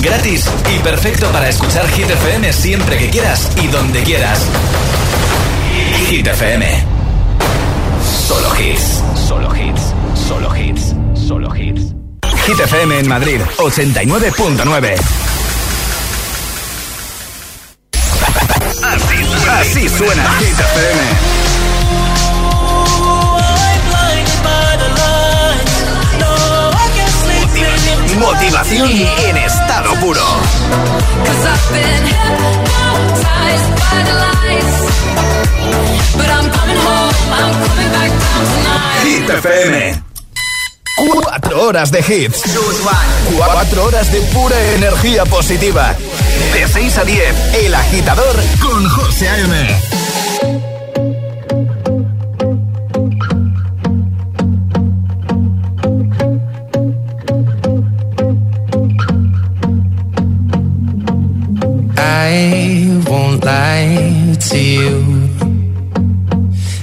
Gratis 0.00 0.46
y 0.74 0.78
perfecto 0.80 1.26
para 1.32 1.48
escuchar 1.48 1.88
Hit 1.88 2.10
FM 2.10 2.52
siempre 2.52 2.98
que 2.98 3.10
quieras 3.10 3.50
y 3.62 3.66
donde 3.68 4.02
quieras. 4.02 4.46
Hit 6.08 6.26
FM. 6.26 6.84
Solo 8.28 8.48
hits. 8.60 9.02
Solo 9.28 9.56
hits. 9.56 9.82
Solo 10.28 10.56
hits. 10.56 10.94
Solo 11.14 11.56
hits. 11.56 11.94
Hit 12.46 12.60
FM 12.60 12.98
en 12.98 13.08
Madrid 13.08 13.40
89.9. 13.58 15.39
Así 19.70 19.88
suena 19.88 20.24
Hit 20.40 20.58
FM. 20.58 21.00
Motivación 28.18 28.90
en 28.90 29.36
estado 29.36 29.94
puro. 30.00 30.20
Hit 39.04 39.30
FM. 39.30 40.02
Cuatro 40.96 41.62
horas 41.62 41.92
de 41.92 42.00
hits. 42.00 42.42
Cuatro 43.36 43.84
horas 43.84 44.10
de 44.10 44.20
pura 44.32 44.60
energía 44.74 45.24
positiva. 45.26 45.94
De 46.52 46.66
6 46.66 46.98
a 46.98 47.04
10, 47.04 47.54
El 47.64 47.74
Agitador 47.74 48.36
con 48.60 48.88
José 48.88 49.28
A.M. 49.28 49.78
I 61.96 63.02
won't 63.06 63.44
lie 63.44 64.36
to 64.48 64.58
you. 64.58 65.28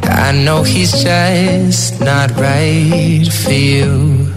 I 0.03 0.31
know 0.31 0.63
he's 0.63 0.91
just 1.03 1.99
not 2.01 2.31
right 2.37 3.27
for 3.31 3.51
you. 3.51 4.36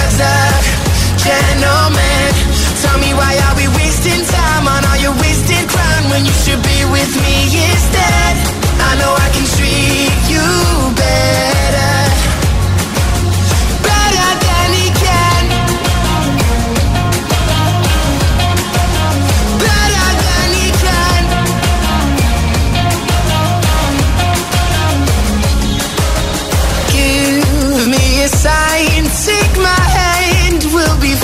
gentleman. 1.23 2.33
Tell 2.81 2.97
me 2.97 3.13
why 3.13 3.37
are 3.45 3.55
we 3.55 3.67
wasting 3.77 4.25
time 4.25 4.65
on 4.67 4.81
all 4.89 4.97
your 4.97 5.15
wasted 5.21 5.69
crown 5.69 6.09
when 6.09 6.25
you 6.25 6.33
should 6.43 6.61
be 6.63 6.79
with 6.89 7.11
me 7.21 7.35
instead? 7.69 8.33
I 8.81 8.91
know 8.99 9.13
I 9.13 9.29
can 9.35 9.45
treat 9.55 10.13
you 10.33 10.47
better, 10.97 11.97
better 13.85 14.29
than 14.45 14.67
he 14.79 14.87
can, 15.03 15.43
better 19.61 20.09
than 20.25 20.47
he 20.57 20.67
can. 20.83 21.21
Give 26.91 27.85
me 27.93 28.23
a 28.23 28.27
sign, 28.27 29.03
take 29.25 29.55
my 29.61 29.80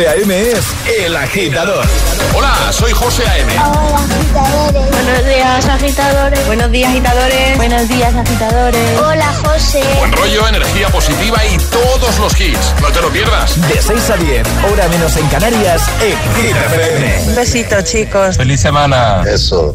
José 0.00 0.08
A.M. 0.08 0.40
es 0.40 0.64
el 0.98 1.14
agitador. 1.14 1.84
Hola, 2.34 2.72
soy 2.72 2.90
José 2.92 3.22
A.M. 3.26 3.52
Buenos 4.72 5.26
días, 5.26 5.68
agitadores. 5.68 6.46
Buenos 6.46 6.70
días, 6.72 6.88
agitadores. 6.88 7.56
Buenos 7.58 7.86
días, 7.86 8.14
agitadores. 8.14 8.98
Hola, 8.98 9.30
José. 9.44 9.82
Buen 9.98 10.12
rollo, 10.12 10.48
energía 10.48 10.88
positiva 10.88 11.44
y 11.44 11.58
todos 11.58 12.18
los 12.18 12.40
hits. 12.40 12.74
No 12.80 12.88
te 12.88 13.02
lo 13.02 13.10
pierdas. 13.10 13.60
De 13.68 13.82
6 13.82 14.10
a 14.10 14.16
10, 14.16 14.48
hora 14.72 14.88
menos 14.88 15.14
en 15.18 15.26
Canarias, 15.28 15.82
en 16.00 16.16
Hit 16.34 16.56
FM. 16.56 17.24
Un 17.26 17.34
besito, 17.34 17.82
chicos. 17.82 18.38
Feliz 18.38 18.58
semana. 18.62 19.22
Eso. 19.26 19.74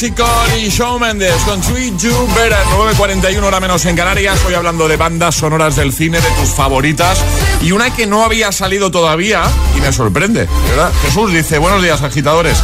Physical 0.00 0.58
y 0.58 0.70
Shawn 0.70 0.98
Mendes 0.98 1.34
con 1.42 1.60
Treat 1.60 1.94
You 1.98 2.26
Better. 2.34 2.56
9.41 2.74 3.42
hora 3.42 3.60
menos 3.60 3.84
en 3.84 3.94
Canarias. 3.94 4.42
Hoy 4.46 4.54
hablando 4.54 4.88
de 4.88 4.96
bandas 4.96 5.34
sonoras 5.34 5.76
del 5.76 5.92
cine, 5.92 6.22
de 6.22 6.30
tus 6.40 6.48
favoritas. 6.48 7.18
Y 7.60 7.72
una 7.72 7.94
que 7.94 8.06
no 8.06 8.24
había 8.24 8.50
salido 8.50 8.90
todavía 8.90 9.42
y 9.76 9.80
me 9.82 9.92
sorprende, 9.92 10.48
¿verdad? 10.70 10.90
Jesús 11.02 11.34
dice, 11.34 11.58
buenos 11.58 11.82
días 11.82 12.00
agitadores. 12.00 12.56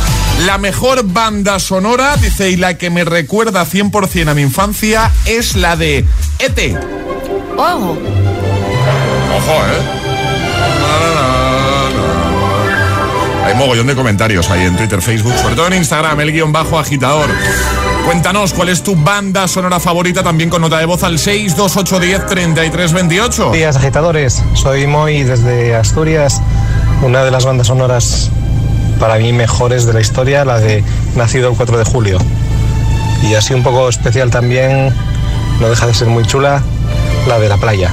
La 0.46 0.56
mejor 0.56 1.04
banda 1.04 1.58
sonora, 1.58 2.16
dice, 2.16 2.48
y 2.48 2.56
la 2.56 2.78
que 2.78 2.88
me 2.88 3.04
recuerda 3.04 3.66
100% 3.66 4.30
a 4.30 4.34
mi 4.34 4.40
infancia 4.40 5.12
es 5.26 5.56
la 5.56 5.76
de 5.76 6.06
E.T. 6.38 6.74
Ojo. 7.58 7.98
Ojo, 9.36 9.52
¿eh? 9.52 10.05
Hay 13.46 13.54
mogollón 13.54 13.86
de 13.86 13.94
comentarios 13.94 14.50
ahí 14.50 14.66
en 14.66 14.76
Twitter, 14.76 15.00
Facebook, 15.00 15.32
sobre 15.40 15.54
todo 15.54 15.68
en 15.68 15.74
Instagram, 15.74 16.18
el 16.18 16.32
guion 16.32 16.50
bajo 16.50 16.80
agitador. 16.80 17.30
Cuéntanos 18.04 18.52
cuál 18.52 18.70
es 18.70 18.82
tu 18.82 18.96
banda 18.96 19.46
sonora 19.46 19.78
favorita, 19.78 20.24
también 20.24 20.50
con 20.50 20.62
nota 20.62 20.78
de 20.78 20.84
voz 20.84 21.04
al 21.04 21.18
628103328. 21.18 23.52
días 23.52 23.76
agitadores, 23.76 24.42
soy 24.54 24.88
Moy 24.88 25.22
desde 25.22 25.76
Asturias, 25.76 26.42
una 27.02 27.22
de 27.22 27.30
las 27.30 27.44
bandas 27.44 27.68
sonoras 27.68 28.32
para 28.98 29.16
mí 29.16 29.32
mejores 29.32 29.86
de 29.86 29.92
la 29.92 30.00
historia, 30.00 30.44
la 30.44 30.58
de 30.58 30.82
Nacido 31.14 31.48
el 31.48 31.56
4 31.56 31.78
de 31.78 31.84
julio. 31.84 32.18
Y 33.22 33.36
así 33.36 33.54
un 33.54 33.62
poco 33.62 33.88
especial 33.88 34.28
también, 34.28 34.92
no 35.60 35.68
deja 35.68 35.86
de 35.86 35.94
ser 35.94 36.08
muy 36.08 36.26
chula, 36.26 36.64
la 37.28 37.38
de 37.38 37.48
la 37.48 37.58
playa. 37.58 37.92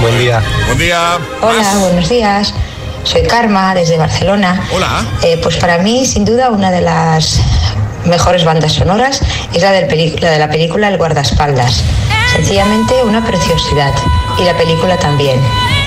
Buen 0.00 0.18
día. 0.18 0.42
Buen 0.64 0.78
día. 0.78 1.18
Hola, 1.42 1.74
buenos 1.78 2.08
días. 2.08 2.54
Soy 3.08 3.22
Karma 3.22 3.74
desde 3.74 3.96
Barcelona. 3.96 4.62
Hola. 4.74 5.04
Eh, 5.22 5.38
pues 5.42 5.56
para 5.56 5.78
mí, 5.78 6.04
sin 6.04 6.24
duda, 6.26 6.50
una 6.50 6.70
de 6.70 6.82
las 6.82 7.40
mejores 8.04 8.44
bandas 8.44 8.72
sonoras 8.72 9.22
es 9.52 9.62
la, 9.62 9.72
del 9.72 9.86
peli- 9.86 10.16
la 10.20 10.30
de 10.30 10.38
la 10.38 10.48
película 10.48 10.88
El 10.88 10.98
guardaespaldas. 10.98 11.82
Sencillamente 12.34 12.92
una 13.04 13.24
preciosidad. 13.24 13.92
Y 14.38 14.44
la 14.44 14.52
película 14.54 14.96
también. 14.98 15.40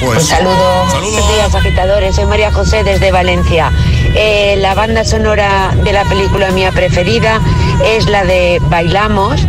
Pues, 0.04 0.24
Un 0.24 0.26
saludo. 0.28 0.86
Buenos 0.92 1.28
días, 1.36 1.54
agitadores. 1.54 2.16
Soy 2.16 2.26
María 2.26 2.52
José 2.52 2.84
desde 2.84 3.12
Valencia. 3.12 3.72
Eh, 4.16 4.56
la 4.58 4.74
banda 4.74 5.04
sonora 5.06 5.72
de 5.84 5.94
la 5.94 6.04
película 6.06 6.50
mía 6.50 6.72
preferida 6.72 7.40
es 7.86 8.08
la 8.08 8.24
de 8.26 8.60
Bailamos. 8.64 9.42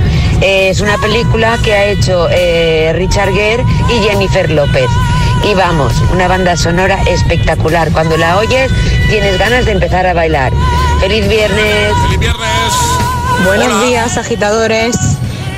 Eh, 0.43 0.69
es 0.69 0.81
una 0.83 0.99
película 0.99 1.59
que 1.65 1.73
ha 1.73 1.85
hecho 1.87 2.29
eh, 2.31 2.93
Richard 2.95 3.33
Gere 3.33 3.65
y 3.89 4.07
Jennifer 4.07 4.51
López. 4.51 4.87
Y 5.45 5.55
vamos, 5.55 5.93
una 6.13 6.29
banda 6.29 6.57
sonora 6.57 6.99
espectacular. 7.07 7.91
Cuando 7.93 8.17
la 8.17 8.39
oyes, 8.39 8.71
tienes 9.09 9.39
ganas 9.39 9.65
de 9.65 9.73
empezar 9.73 10.07
a 10.07 10.15
bailar. 10.15 10.53
¡Feliz 11.01 11.29
viernes! 11.29 11.93
¡Feliz 12.05 12.19
viernes! 12.21 13.03
Buenos 13.45 13.83
días, 13.85 14.17
agitadores. 14.17 14.97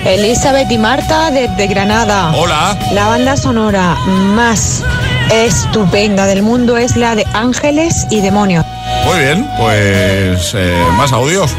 Elizabeth 0.07 0.70
y 0.70 0.78
Marta 0.78 1.30
desde 1.30 1.66
Granada. 1.66 2.32
Hola. 2.35 2.78
La 2.93 3.09
banda 3.09 3.37
sonora 3.37 3.97
más 4.07 4.82
estupenda 5.30 6.26
del 6.26 6.43
mundo 6.43 6.76
es 6.76 6.97
la 6.97 7.14
de 7.14 7.26
Ángeles 7.32 8.07
y 8.11 8.20
Demonios. 8.20 8.64
Muy 9.05 9.18
bien, 9.18 9.49
pues 9.59 10.53
eh, 10.55 10.85
más 10.97 11.12
audios. 11.12 11.51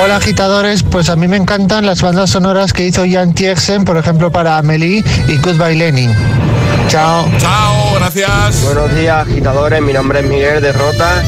Hola 0.00 0.16
agitadores, 0.16 0.82
pues 0.82 1.10
a 1.10 1.16
mí 1.16 1.28
me 1.28 1.36
encantan 1.36 1.84
las 1.84 2.00
bandas 2.00 2.30
sonoras 2.30 2.72
que 2.72 2.86
hizo 2.86 3.04
Jan 3.08 3.34
Tiersen, 3.34 3.84
por 3.84 3.96
ejemplo 3.98 4.32
para 4.32 4.56
Amelie 4.56 5.04
y 5.28 5.36
Goodbye 5.38 5.76
Lenin. 5.76 6.10
Chao. 6.88 7.28
Chao, 7.38 7.94
gracias. 7.96 8.64
Buenos 8.64 8.94
días 8.94 9.28
agitadores, 9.28 9.82
mi 9.82 9.92
nombre 9.92 10.20
es 10.20 10.26
Miguel 10.26 10.62
de 10.62 10.72
Rota. 10.72 11.22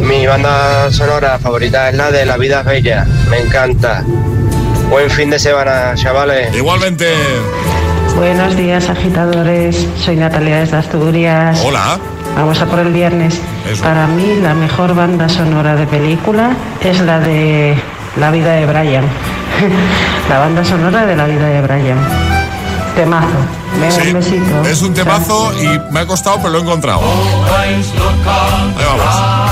Mi 0.00 0.26
banda 0.26 0.92
sonora 0.92 1.38
favorita 1.38 1.88
es 1.90 1.96
la 1.96 2.10
de 2.10 2.24
La 2.24 2.36
Vida 2.36 2.62
Bella, 2.62 3.04
me 3.28 3.40
encanta. 3.40 4.04
Buen 4.88 5.10
fin 5.10 5.28
de 5.30 5.38
semana, 5.38 5.92
chavales. 5.96 6.54
Igualmente. 6.56 7.12
Buenos 8.16 8.56
días, 8.56 8.88
agitadores. 8.88 9.86
Soy 9.98 10.16
Natalia 10.16 10.60
desde 10.60 10.76
Asturias. 10.76 11.60
Hola. 11.64 11.98
Vamos 12.34 12.60
a 12.60 12.66
por 12.66 12.78
el 12.78 12.92
viernes. 12.92 13.40
Para 13.82 14.06
mí, 14.06 14.38
la 14.40 14.54
mejor 14.54 14.94
banda 14.94 15.28
sonora 15.28 15.74
de 15.74 15.86
película 15.86 16.56
es 16.82 17.00
la 17.00 17.18
de 17.18 17.76
La 18.18 18.30
vida 18.30 18.52
de 18.52 18.66
Brian. 18.66 19.04
la 20.28 20.38
banda 20.38 20.64
sonora 20.64 21.06
de 21.06 21.16
La 21.16 21.26
vida 21.26 21.46
de 21.46 21.60
Brian. 21.60 21.98
Temazo. 22.96 23.28
Venga, 23.80 23.90
Sí, 23.92 24.08
un 24.08 24.14
besito. 24.14 24.68
es 24.68 24.82
un 24.82 24.94
temazo 24.94 25.52
y 25.62 25.92
me 25.92 26.00
ha 26.00 26.06
costado, 26.06 26.38
pero 26.38 26.50
lo 26.50 26.58
he 26.58 26.62
encontrado. 26.62 27.00
Ahí 27.58 27.84
vamos. 28.76 29.48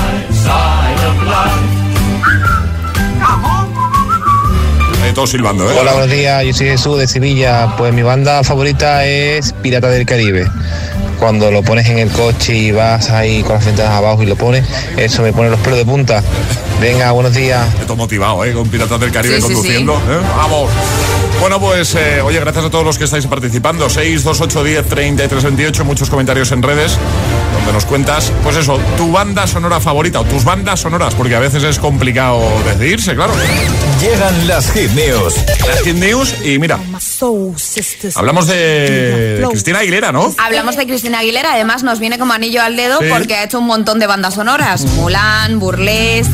Ahí 5.03 5.13
todos 5.13 5.29
silbando, 5.29 5.69
¿eh? 5.71 5.75
Hola, 5.79 5.93
buenos 5.93 6.09
días, 6.11 6.43
yo 6.43 6.53
soy 6.53 6.67
Jesús 6.67 6.97
de 6.97 7.07
Sevilla. 7.07 7.73
Pues 7.77 7.93
mi 7.93 8.01
banda 8.01 8.43
favorita 8.43 9.05
es 9.05 9.53
Pirata 9.53 9.87
del 9.89 10.05
Caribe. 10.05 10.49
Cuando 11.19 11.49
lo 11.51 11.63
pones 11.63 11.87
en 11.89 11.97
el 11.97 12.09
coche 12.09 12.55
y 12.55 12.71
vas 12.71 13.09
ahí 13.09 13.41
con 13.41 13.55
las 13.55 13.65
ventanas 13.65 13.93
abajo 13.93 14.21
y 14.23 14.27
lo 14.27 14.35
pones, 14.35 14.65
eso 14.97 15.23
me 15.23 15.33
pone 15.33 15.49
los 15.49 15.59
pelos 15.59 15.79
de 15.79 15.85
punta. 15.85 16.23
Venga, 16.79 17.11
buenos 17.11 17.33
días. 17.33 17.67
Estoy 17.79 17.95
motivado, 17.97 18.45
¿eh? 18.45 18.53
Con 18.53 18.67
Piratas 18.69 18.99
del 18.99 19.11
Caribe 19.11 19.35
Sí, 19.35 19.41
sí, 19.41 19.53
conduciendo. 19.53 19.95
¿eh? 19.95 20.19
Vamos. 20.37 20.69
Bueno, 21.39 21.59
pues, 21.61 21.93
eh, 21.95 22.19
oye, 22.21 22.39
gracias 22.39 22.65
a 22.65 22.69
todos 22.69 22.83
los 22.83 22.97
que 22.97 23.03
estáis 23.05 23.25
participando. 23.27 23.89
6, 23.89 24.23
2, 24.23 24.41
8, 24.41 24.63
10, 24.63 24.85
33, 24.87 25.43
28. 25.43 25.85
Muchos 25.85 26.09
comentarios 26.09 26.51
en 26.51 26.61
redes 26.63 26.97
donde 27.53 27.71
nos 27.73 27.85
cuentas, 27.85 28.31
pues 28.43 28.55
eso, 28.57 28.79
tu 28.97 29.11
banda 29.11 29.47
sonora 29.47 29.79
favorita 29.79 30.19
o 30.19 30.25
tus 30.25 30.43
bandas 30.43 30.79
sonoras, 30.81 31.13
porque 31.15 31.35
a 31.35 31.39
veces 31.39 31.63
es 31.63 31.79
complicado 31.79 32.41
decidirse, 32.65 33.15
claro. 33.15 33.33
Llegan 34.01 34.47
las 34.47 34.71
hit 34.71 34.91
news. 34.91 35.35
Las 35.67 35.81
hit 35.83 35.95
news 35.95 36.35
y 36.43 36.59
mira, 36.59 36.79
hablamos 38.15 38.47
de 38.47 39.45
Cristina 39.49 39.79
Aguilera, 39.79 40.11
¿no? 40.11 40.33
Hablamos 40.37 40.75
de 40.75 40.85
Cristina 40.85 41.19
Aguilera, 41.19 41.53
además 41.53 41.83
nos 41.83 41.99
viene 41.99 42.17
como 42.19 42.33
anillo 42.33 42.61
al 42.61 42.75
dedo 42.75 42.99
Sí. 42.99 43.05
porque 43.09 43.35
ha 43.35 43.43
hecho 43.43 43.59
un 43.59 43.67
montón 43.67 43.99
de 43.99 44.07
bandas 44.07 44.33
sonoras. 44.35 44.81
Mulan, 44.95 45.59
Burlesque, 45.59 46.31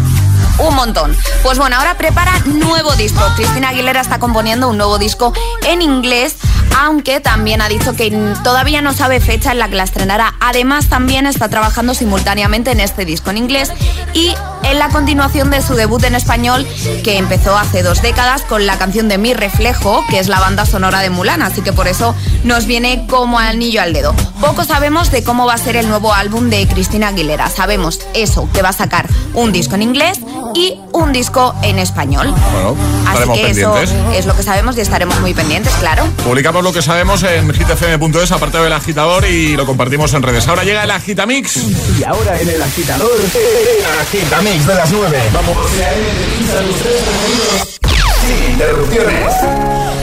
un 0.60 0.76
montón. 0.76 1.16
Pues 1.44 1.58
bueno, 1.58 1.76
ahora 1.78 1.96
prepara 1.98 2.32
nuevo 2.46 2.94
disco. 2.96 3.22
Cristina 3.36 3.70
Aguilera 3.70 4.02
está 4.02 4.20
componiendo 4.20 4.70
un 4.70 4.78
nuevo 4.78 4.98
disco 4.98 5.34
en 5.68 5.82
inglés, 5.82 6.36
aunque 6.78 7.20
también 7.20 7.62
ha 7.62 7.70
dicho 7.70 7.94
que 7.96 8.12
todavía 8.44 8.82
no 8.82 8.94
sabe 8.94 9.20
fecha 9.20 9.52
en 9.52 9.60
la 9.60 9.70
que 9.70 9.76
la 9.76 9.84
estrenará. 9.84 10.36
Además, 10.40 10.88
también 10.88 11.26
está 11.26 11.50
trabajando 11.50 11.94
simultáneamente 11.94 12.72
en 12.72 12.80
este 12.80 13.06
disco 13.06 13.30
en 13.30 13.38
inglés 13.38 13.72
y 14.14 14.34
en 14.64 14.80
la 14.80 14.90
continuación 14.90 15.50
de 15.50 15.62
su 15.62 15.76
debut 15.76 16.04
en 16.04 16.16
español, 16.16 16.66
que 17.04 17.18
empezó 17.18 17.58
hace 17.58 17.84
dos 17.84 18.02
décadas 18.02 18.44
con 18.44 18.66
la 18.66 18.78
canción 18.78 19.10
de 19.10 19.18
Mi 19.18 19.34
Reflejo, 19.34 20.04
que 20.10 20.20
es 20.20 20.28
la 20.30 20.40
banda 20.40 20.66
sonora 20.66 21.02
de 21.02 21.10
Mulan, 21.10 21.42
así 21.42 21.62
que 21.62 21.74
por 21.74 21.88
eso 21.88 22.16
nos 22.44 22.66
viene 22.66 23.06
como 23.08 23.40
anillo 23.40 23.82
al 23.82 23.92
dedo. 23.94 24.16
Poco 24.40 24.64
sabemos 24.64 25.12
de 25.12 25.24
cómo 25.24 25.46
va 25.46 25.54
a 25.56 25.58
ser 25.58 25.76
el 25.76 25.88
nuevo 25.90 26.14
álbum 26.14 26.50
de 26.50 26.66
Cristina 26.68 27.10
Aguilera. 27.10 27.50
Sabemos 27.50 28.00
eso, 28.14 28.48
que 28.54 28.62
va 28.62 28.70
a 28.70 28.74
sacar 28.74 29.08
un 29.34 29.52
disco 29.52 29.76
en 29.76 29.82
inglés 29.82 30.20
y 30.56 30.80
un 30.94 31.12
disco 31.12 31.56
en 31.62 31.80
español. 31.80 32.34
Bueno, 32.52 32.76
Así 33.08 33.30
que 33.34 33.50
eso 33.52 33.74
pendientes. 33.74 34.18
es 34.18 34.26
lo 34.26 34.36
que 34.36 34.44
sabemos 34.44 34.78
y 34.78 34.82
estaremos 34.82 35.20
muy 35.20 35.34
pendientes, 35.34 35.74
claro. 35.76 36.06
Publicamos 36.24 36.63
lo 36.64 36.74
que 36.74 36.82
sabemos 36.82 37.24
en 37.24 37.54
hitfm.es, 37.54 38.32
apartado 38.32 38.64
del 38.64 38.74
agitador, 38.74 39.26
y 39.26 39.56
lo 39.56 39.66
compartimos 39.66 40.14
en 40.14 40.24
redes. 40.24 40.48
Ahora 40.48 40.64
llega 40.64 40.84
el 40.84 40.92
Agitamix. 40.92 41.58
Y 42.00 42.04
ahora 42.04 42.40
en 42.40 42.50
el 42.50 42.62
agitador, 42.62 43.12
el 43.20 44.00
agitamix 44.02 44.66
de 44.66 44.76
las 44.76 44.92
9. 44.92 45.20
Vamos. 45.34 45.58
Sin 48.26 48.52
interrupciones. 48.52 50.03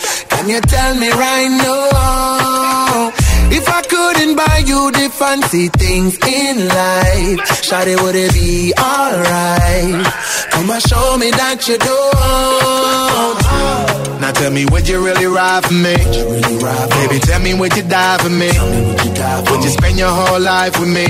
Can 0.41 0.49
you 0.49 0.61
tell 0.61 0.95
me 0.95 1.07
right 1.11 1.49
now? 1.49 3.13
If 3.51 3.69
I 3.69 3.81
couldn't 3.83 4.35
buy 4.35 4.63
you 4.65 4.89
the 4.89 5.10
fancy 5.21 5.67
things 5.77 6.17
in 6.25 6.67
life. 6.67 7.37
Shawty, 7.61 7.93
would 8.01 8.15
it 8.15 8.33
be 8.33 8.73
alright? 8.73 10.01
Come 10.49 10.71
and 10.71 10.81
show 10.81 11.15
me 11.21 11.29
that 11.29 11.61
you 11.69 11.77
don't. 11.77 13.37
Now 14.19 14.31
tell 14.31 14.49
me, 14.49 14.65
would 14.73 14.89
you 14.89 14.97
really 15.05 15.27
ride 15.27 15.63
for 15.63 15.77
me? 15.77 15.93
Really 15.93 16.57
ride 16.57 16.89
Baby, 16.89 17.19
tell 17.21 17.39
me, 17.39 17.53
would 17.53 17.77
you 17.77 17.83
die 17.83 18.17
for 18.17 18.33
me? 18.33 18.49
Would 18.49 19.61
you 19.61 19.61
you 19.61 19.69
spend 19.69 19.99
your 19.99 20.09
whole 20.09 20.41
life 20.41 20.79
with 20.79 20.89
me? 20.89 21.05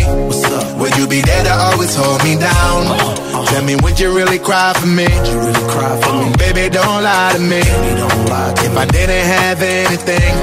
Would 0.75 0.93
you 0.97 1.07
be 1.07 1.21
there 1.21 1.43
to 1.47 1.53
always 1.71 1.95
hold 1.95 2.21
me 2.25 2.35
down? 2.35 2.79
Uh, 2.91 3.15
uh. 3.31 3.45
Tell 3.47 3.63
me, 3.63 3.77
would 3.77 3.97
you 3.97 4.13
really 4.13 4.39
cry 4.39 4.73
for 4.75 4.87
me? 4.87 5.07
Really 5.07 5.65
cry 5.71 5.95
for 6.03 6.13
me? 6.19 6.35
Baby, 6.35 6.67
don't 6.67 6.99
lie 7.01 7.31
to 7.35 7.39
me. 7.39 7.63
If 7.63 8.75
I 8.75 8.85
didn't 8.91 9.25
have 9.39 9.61
anything, 9.61 10.35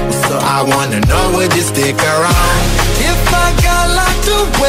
I 0.57 0.65
wanna 0.65 1.05
know, 1.05 1.37
would 1.37 1.53
you 1.53 1.61
stick 1.61 1.97
around? 2.01 2.78
Skiddly 3.49 3.65
down, 3.65 3.89
down, 3.89 4.19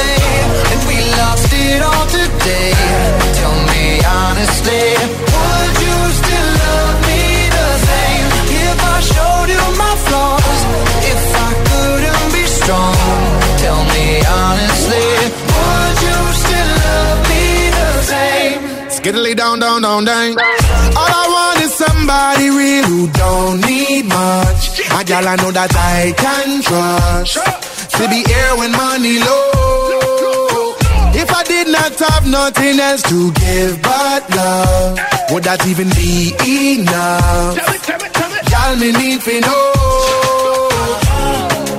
down, 0.02 0.84
down. 0.84 1.16
All 1.82 2.06
today. 2.10 2.72
Tell 3.38 3.56
me 3.72 3.84
honestly, 4.04 4.84
would 5.34 5.74
you 5.86 5.98
still 6.20 6.48
love 6.64 6.96
me 7.08 7.22
the 7.56 7.68
same? 7.88 8.26
If 8.64 8.78
I 8.94 8.96
showed 9.12 9.48
you 9.54 9.64
my 9.82 9.94
flaws, 10.06 10.60
if 11.12 11.22
I 11.46 11.50
couldn't 11.68 12.26
be 12.36 12.44
strong, 12.58 12.96
tell 13.62 13.82
me 13.94 14.06
honestly, 14.26 15.08
would 15.54 15.96
you 16.06 16.18
still 16.42 16.70
love 16.86 17.20
me 17.30 17.44
the 17.78 17.90
same? 18.12 18.60
Skittily, 18.96 19.34
don't, 19.36 19.58
don't, 19.60 19.82
don't, 19.82 20.04
don't. 20.04 20.34
All 21.00 21.12
I 21.22 21.26
want 21.36 21.58
is 21.64 21.72
somebody 21.74 22.50
real 22.50 22.84
who 22.84 23.08
don't 23.22 23.60
need 23.66 24.04
much. 24.06 24.80
A 24.98 25.04
gal 25.04 25.26
I 25.26 25.36
know 25.36 25.52
that 25.52 25.72
I 25.76 26.12
can 26.16 26.62
trust. 26.62 27.59
To 28.00 28.08
be 28.08 28.24
here 28.24 28.56
when 28.56 28.72
money 28.72 29.18
low. 29.18 30.74
If 31.12 31.30
I 31.30 31.42
did 31.44 31.68
not 31.68 31.92
have 31.98 32.26
nothing 32.26 32.80
else 32.80 33.02
to 33.02 33.30
give 33.32 33.82
but 33.82 34.22
love, 34.34 34.98
would 35.32 35.44
that 35.44 35.66
even 35.66 35.90
be 35.90 36.32
enough? 36.80 37.60
Y'all 38.50 38.76
me 38.76 38.92
need 38.92 39.20
to 39.20 39.40
know. 39.42 39.79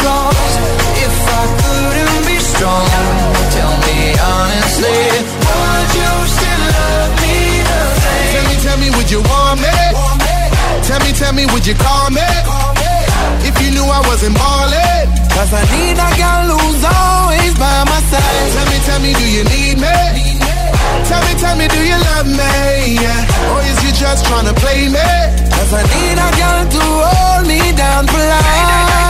flaws, 0.00 0.52
if 1.04 1.14
I 1.40 1.42
couldn't 1.60 2.22
be 2.26 2.38
strong, 2.40 2.88
tell 3.54 3.74
me 3.86 3.98
honestly, 4.16 5.00
would 5.46 5.90
you 6.00 6.12
still 6.36 6.62
love 6.76 7.12
me 7.22 7.36
the 7.68 7.80
same? 8.00 8.30
Tell 8.32 8.44
me, 8.48 8.56
tell 8.64 8.78
me, 8.82 8.88
would 8.96 9.10
you 9.10 9.20
want 9.30 9.60
me? 9.60 9.76
Tell 10.88 11.00
me, 11.04 11.10
tell 11.12 11.32
me, 11.32 11.44
would 11.52 11.66
you 11.66 11.74
call 11.74 12.10
me? 12.10 12.28
If 13.48 13.54
you 13.62 13.70
knew 13.74 13.86
I 13.86 14.00
wasn't 14.08 14.34
ballin'. 14.36 15.06
Cause 15.30 15.52
I 15.54 15.62
need 15.72 15.96
a 15.96 16.10
girl 16.20 16.58
who's 16.58 16.84
always 16.84 17.52
by 17.56 17.78
my 17.88 18.00
side. 18.10 18.48
Tell 18.54 18.66
me, 18.68 18.78
tell 18.88 19.00
me, 19.00 19.10
do 19.14 19.26
you 19.36 19.44
need 19.44 19.76
me? 19.78 19.98
Tell 21.08 21.22
me, 21.26 21.32
tell 21.40 21.56
me, 21.56 21.66
do 21.68 21.80
you 21.80 21.98
love 22.10 22.26
me? 22.26 23.00
Yeah. 23.00 23.54
Or 23.54 23.60
is 23.70 23.78
you 23.84 23.92
just 23.92 24.26
tryna 24.26 24.54
play 24.56 24.88
me? 24.88 25.10
Cause 25.54 25.72
I 25.72 25.82
need 25.94 26.18
a 26.18 26.28
girl 26.40 26.62
to 26.74 26.82
hold 27.06 27.46
me 27.46 27.60
down 27.72 28.06
for 28.06 28.18
life. 28.18 29.09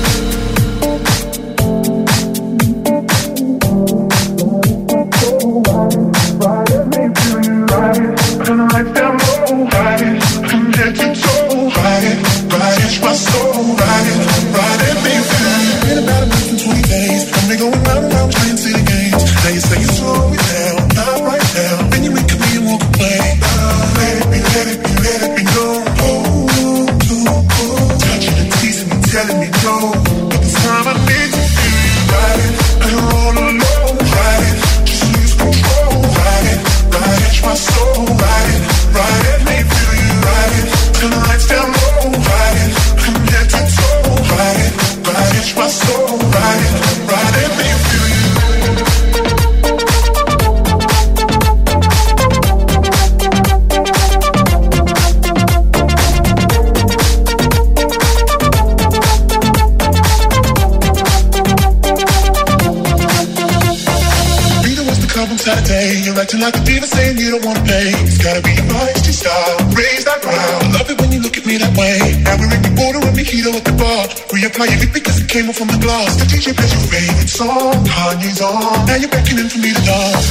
Acting 66.31 66.47
like 66.47 66.55
a 66.55 66.63
diva 66.63 66.87
saying 66.87 67.17
you 67.17 67.31
don't 67.31 67.43
wanna 67.43 67.63
pay. 67.67 67.91
It's 68.07 68.17
gotta 68.17 68.41
be 68.41 68.55
your 68.55 68.63
feisty 68.71 69.11
style. 69.11 69.57
Raise 69.75 70.05
that 70.05 70.21
ground. 70.21 70.63
I 70.63 70.79
love 70.79 70.89
it 70.89 70.95
when 71.01 71.11
you 71.11 71.19
look 71.19 71.35
at 71.35 71.45
me 71.45 71.57
that 71.57 71.75
way. 71.75 71.99
Now 72.23 72.39
we're 72.39 72.55
in 72.55 72.61
the 72.63 72.71
border 72.71 73.03
and 73.03 73.15
mojito 73.17 73.51
at 73.51 73.65
the 73.67 73.75
bar. 73.75 74.07
Reapply 74.31 74.67
your 74.71 74.91
because 74.95 75.19
it 75.19 75.27
came 75.27 75.49
off 75.49 75.57
from 75.59 75.67
the 75.67 75.79
glass. 75.83 76.15
The 76.15 76.25
DJ 76.31 76.55
plays 76.55 76.71
your 76.71 76.87
favorite 76.87 77.27
song. 77.27 77.75
Kanye's 77.83 78.39
on. 78.39 78.87
Now 78.87 78.95
you're 78.95 79.11
beckoning 79.11 79.49
for 79.51 79.59
me 79.59 79.75
to 79.75 79.83
dance. 79.83 80.27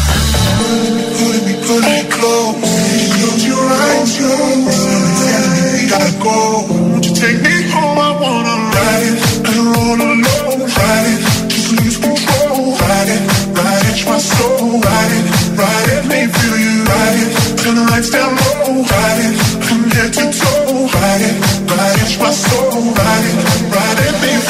Pulling 1.20 1.44
me, 1.44 1.54
pulling 1.68 1.84
me 1.84 2.04
close. 2.08 2.56
Close 3.20 3.44
your 3.44 3.60
eyes. 3.60 4.10
Telling 4.16 5.52
me 5.52 5.64
we 5.76 5.82
gotta 5.84 6.14
go. 6.24 6.36
Won't 6.96 7.04
you 7.04 7.12
take 7.12 7.38
me 7.44 7.54
home? 7.76 7.98
I 8.00 8.10
wanna 8.16 8.56
ride 8.72 9.04
it. 9.04 9.16
And 9.52 9.58
roll 9.68 10.00
alone. 10.00 10.64
Ride 10.64 11.08
it. 11.12 11.20
Just 11.52 11.68
lose 11.76 11.98
control. 12.00 12.72
Ride 12.88 13.10
it. 13.12 13.22
Ride 13.52 13.86
it, 13.92 14.00
my 14.08 14.16
soul. 14.16 14.80
Ride 14.80 15.12
it. 15.20 15.29
Ride 15.60 15.90
it. 15.94 16.04
Me 16.10 16.20
feel 16.36 16.56
you. 16.64 16.74
Ride 16.84 17.18
it. 17.24 17.30
Turn 17.60 17.74
the 17.76 17.84
lights 17.92 18.10
down 18.10 18.32
low. 18.40 18.82
Ride 18.92 19.20
it. 19.28 19.36
From 19.66 19.80
head 19.94 20.12
to 20.16 20.24
toe. 20.40 20.88
Ride 20.96 21.24
it. 21.28 21.36
Ride 21.70 22.00
my 22.24 22.32
soul. 22.32 22.80
Ride 22.98 23.26
it. 23.30 23.38
Ride 23.74 24.00
it. 24.06 24.14
Me 24.22 24.49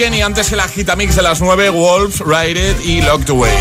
Weeknd 0.00 0.16
y 0.16 0.22
antes 0.22 0.50
el 0.52 0.60
agitamix 0.60 1.14
de 1.14 1.20
las 1.20 1.42
9, 1.42 1.68
Wolves, 1.68 2.20
Ride 2.20 2.70
It 2.70 2.76
y 2.86 3.02
Locked 3.02 3.28
Away. 3.28 3.52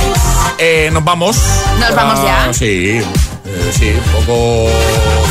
Eh, 0.58 0.90
nos 0.94 1.04
vamos. 1.04 1.38
¿Nos 1.80 1.94
vamos 1.94 2.24
ya? 2.24 2.54
Sí, 2.54 2.98
eh, 2.98 3.72
sí, 3.78 3.92
poco 4.14 4.70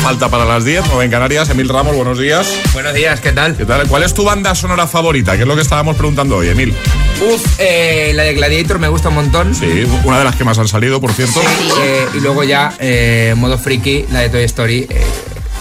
falta 0.03 0.29
para 0.29 0.45
las 0.45 0.65
10, 0.65 0.83
9 0.87 1.05
en 1.05 1.11
Canarias. 1.11 1.49
Emil 1.49 1.67
Ramos, 1.67 1.95
buenos 1.95 2.19
días. 2.19 2.47
Buenos 2.73 2.93
días, 2.93 3.21
¿qué 3.21 3.31
tal? 3.31 3.57
¿Qué 3.57 3.65
tal? 3.65 3.87
¿Cuál 3.87 4.03
es 4.03 4.13
tu 4.13 4.23
banda 4.23 4.53
sonora 4.53 4.85
favorita? 4.85 5.35
¿Qué 5.35 5.41
es 5.41 5.47
lo 5.47 5.55
que 5.55 5.63
estábamos 5.63 5.95
preguntando 5.95 6.37
hoy, 6.37 6.49
Emil? 6.49 6.75
Uf, 7.21 7.43
eh, 7.57 8.11
la 8.13 8.23
de 8.23 8.33
Gladiator 8.35 8.77
me 8.77 8.87
gusta 8.87 9.09
un 9.09 9.15
montón. 9.15 9.55
Sí, 9.55 9.87
una 10.03 10.19
de 10.19 10.25
las 10.25 10.35
que 10.35 10.43
más 10.43 10.59
han 10.59 10.67
salido, 10.67 11.01
por 11.01 11.11
cierto. 11.13 11.41
Eh, 11.81 12.07
y 12.13 12.19
luego 12.19 12.43
ya, 12.43 12.73
eh, 12.79 13.33
modo 13.35 13.57
friki, 13.57 14.05
la 14.11 14.19
de 14.19 14.29
Toy 14.29 14.43
Story 14.43 14.85
eh, 14.89 15.05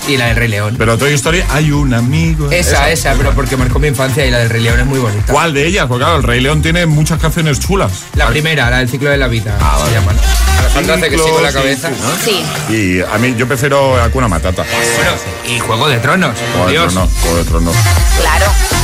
y 0.08 0.16
la 0.16 0.26
del 0.26 0.36
Rey 0.36 0.48
León. 0.48 0.74
Pero 0.78 0.96
Toy 0.96 1.12
Story 1.12 1.44
hay 1.50 1.70
un 1.70 1.92
amigo. 1.92 2.50
Esa, 2.50 2.90
esa, 2.90 3.14
pero 3.14 3.32
porque 3.34 3.56
marcó 3.56 3.78
mi 3.78 3.88
infancia 3.88 4.24
y 4.24 4.30
la 4.30 4.38
del 4.38 4.48
Rey 4.48 4.62
León 4.62 4.80
es 4.80 4.86
muy 4.86 4.98
bonita. 4.98 5.32
¿Cuál 5.32 5.52
de 5.52 5.66
ellas? 5.66 5.86
Porque 5.86 6.04
claro, 6.04 6.16
el 6.18 6.22
Rey 6.22 6.40
León 6.40 6.62
tiene 6.62 6.86
muchas 6.86 7.20
canciones 7.20 7.60
chulas. 7.60 7.92
La 8.14 8.28
primera, 8.28 8.70
la 8.70 8.78
del 8.78 8.88
ciclo 8.88 9.10
de 9.10 9.18
la 9.18 9.28
vida, 9.28 9.56
se 9.86 9.94
llaman. 9.94 10.16
Alejandro 10.58 10.94
hace 10.94 11.10
que 11.10 11.18
sigo 11.18 11.40
la 11.40 11.52
cabeza. 11.52 11.90
Sí. 12.24 12.42
Y 12.72 13.00
a 13.00 13.18
mí, 13.18 13.34
yo 13.36 13.46
prefiero 13.46 14.00
Hakuna 14.00 14.28
Matata. 14.28 14.64
Bueno, 14.96 15.10
y 15.46 15.58
Juego 15.58 15.88
de 15.88 15.98
Tronos, 15.98 16.36
Juego 16.52 16.66
de 16.66 16.72
Dios. 16.72 16.92
Tronos, 16.92 17.10
Juego 17.20 17.36
de 17.36 17.44
Tronos. 17.44 17.76
Claro. 18.20 18.77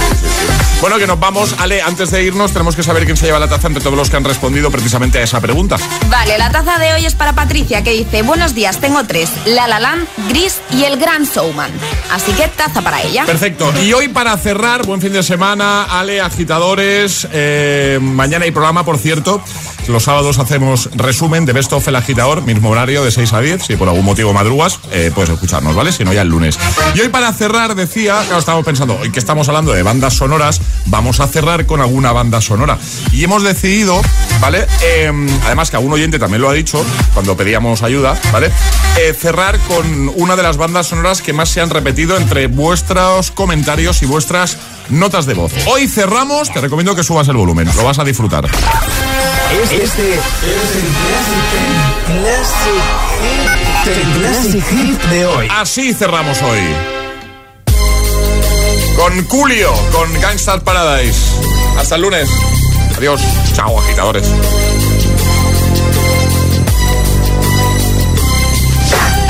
Bueno, 0.84 0.98
que 0.98 1.06
nos 1.06 1.18
vamos. 1.18 1.54
Ale, 1.60 1.80
antes 1.80 2.10
de 2.10 2.22
irnos, 2.24 2.52
tenemos 2.52 2.76
que 2.76 2.82
saber 2.82 3.06
quién 3.06 3.16
se 3.16 3.24
lleva 3.24 3.38
la 3.38 3.48
taza 3.48 3.68
entre 3.68 3.82
todos 3.82 3.96
los 3.96 4.10
que 4.10 4.18
han 4.18 4.24
respondido 4.24 4.70
precisamente 4.70 5.18
a 5.18 5.22
esa 5.22 5.40
pregunta. 5.40 5.78
Vale, 6.10 6.36
la 6.36 6.50
taza 6.50 6.78
de 6.78 6.92
hoy 6.92 7.06
es 7.06 7.14
para 7.14 7.32
Patricia, 7.32 7.82
que 7.82 7.92
dice, 7.92 8.20
buenos 8.20 8.54
días, 8.54 8.78
tengo 8.82 9.02
tres, 9.04 9.30
La 9.46 9.66
La 9.66 9.80
Land, 9.80 10.06
Gris 10.28 10.60
y 10.70 10.84
El 10.84 10.98
Gran 10.98 11.24
Showman. 11.24 11.70
Así 12.12 12.32
que 12.32 12.48
taza 12.48 12.82
para 12.82 13.00
ella. 13.00 13.24
Perfecto. 13.24 13.72
Y 13.82 13.94
hoy 13.94 14.08
para 14.08 14.36
cerrar, 14.36 14.84
buen 14.84 15.00
fin 15.00 15.14
de 15.14 15.22
semana, 15.22 15.84
Ale, 15.84 16.20
agitadores. 16.20 17.26
eh, 17.32 17.98
mañana 18.02 18.44
hay 18.44 18.50
programa, 18.50 18.84
por 18.84 18.98
cierto. 18.98 19.42
Los 19.88 20.04
sábados 20.04 20.38
hacemos 20.38 20.88
resumen 20.94 21.44
de 21.44 21.52
Best 21.52 21.72
of 21.74 21.86
El 21.88 21.96
Agitador, 21.96 22.42
mismo 22.42 22.70
horario 22.70 23.04
de 23.04 23.10
6 23.10 23.32
a 23.34 23.40
10. 23.40 23.64
Si 23.66 23.76
por 23.76 23.86
algún 23.88 24.04
motivo 24.04 24.32
madrugas, 24.32 24.80
eh, 24.90 25.10
puedes 25.14 25.30
escucharnos, 25.30 25.74
¿vale? 25.74 25.92
Si 25.92 26.04
no, 26.04 26.12
ya 26.12 26.22
el 26.22 26.28
lunes. 26.28 26.58
Y 26.94 27.00
hoy 27.00 27.08
para 27.08 27.30
cerrar, 27.34 27.74
decía, 27.74 28.20
claro, 28.24 28.38
estamos 28.38 28.64
pensando, 28.64 28.98
hoy 28.98 29.10
que 29.12 29.18
estamos 29.18 29.46
hablando 29.48 29.72
de 29.72 29.82
bandas 29.82 30.14
sonoras, 30.14 30.60
vamos 30.86 31.20
a 31.20 31.26
cerrar 31.26 31.66
con 31.66 31.80
alguna 31.80 32.12
banda 32.12 32.40
sonora. 32.40 32.78
Y 33.12 33.24
hemos 33.24 33.42
decidido, 33.42 34.00
¿vale? 34.40 34.66
Eh, 34.82 35.10
además 35.44 35.70
que 35.70 35.76
algún 35.76 35.92
oyente 35.92 36.18
también 36.18 36.42
lo 36.42 36.48
ha 36.48 36.52
dicho 36.52 36.84
cuando 37.12 37.36
pedíamos 37.36 37.82
ayuda, 37.82 38.18
¿vale? 38.32 38.50
Eh, 38.98 39.14
cerrar 39.18 39.58
con 39.60 40.12
una 40.16 40.36
de 40.36 40.42
las 40.42 40.56
bandas 40.56 40.88
sonoras 40.88 41.22
que 41.22 41.32
más 41.32 41.48
se 41.48 41.60
han 41.60 41.70
repetido 41.70 42.16
entre 42.16 42.46
vuestros 42.46 43.30
comentarios 43.30 44.02
y 44.02 44.06
vuestras 44.06 44.56
notas 44.88 45.26
de 45.26 45.34
voz. 45.34 45.52
Hoy 45.66 45.88
cerramos, 45.88 46.52
te 46.52 46.60
recomiendo 46.60 46.94
que 46.94 47.02
subas 47.02 47.28
el 47.28 47.36
volumen, 47.36 47.70
lo 47.76 47.84
vas 47.84 47.98
a 47.98 48.04
disfrutar. 48.04 48.48
Este 49.50 49.84
es 49.84 49.94
el 49.98 50.20
Classic, 52.06 52.82
el 53.86 54.20
classic 54.20 54.64
hit 54.70 55.02
de 55.10 55.26
hoy. 55.26 55.48
Así 55.50 55.92
cerramos 55.94 56.40
hoy. 56.42 56.93
Con 58.96 59.28
Julio, 59.28 59.72
con 59.92 60.20
Gangstar 60.20 60.62
Paradise. 60.62 61.18
Hasta 61.78 61.96
el 61.96 62.02
lunes. 62.02 62.28
Adiós. 62.96 63.20
Chao, 63.54 63.78
agitadores. 63.78 64.24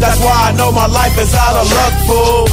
That's 0.00 0.20
why 0.20 0.48
I 0.48 0.52
know 0.56 0.72
my 0.72 0.86
life 0.86 1.16
is 1.18 1.34
out 1.34 1.56
of 1.56 1.66
luck, 1.70 1.94
fool. 2.06 2.44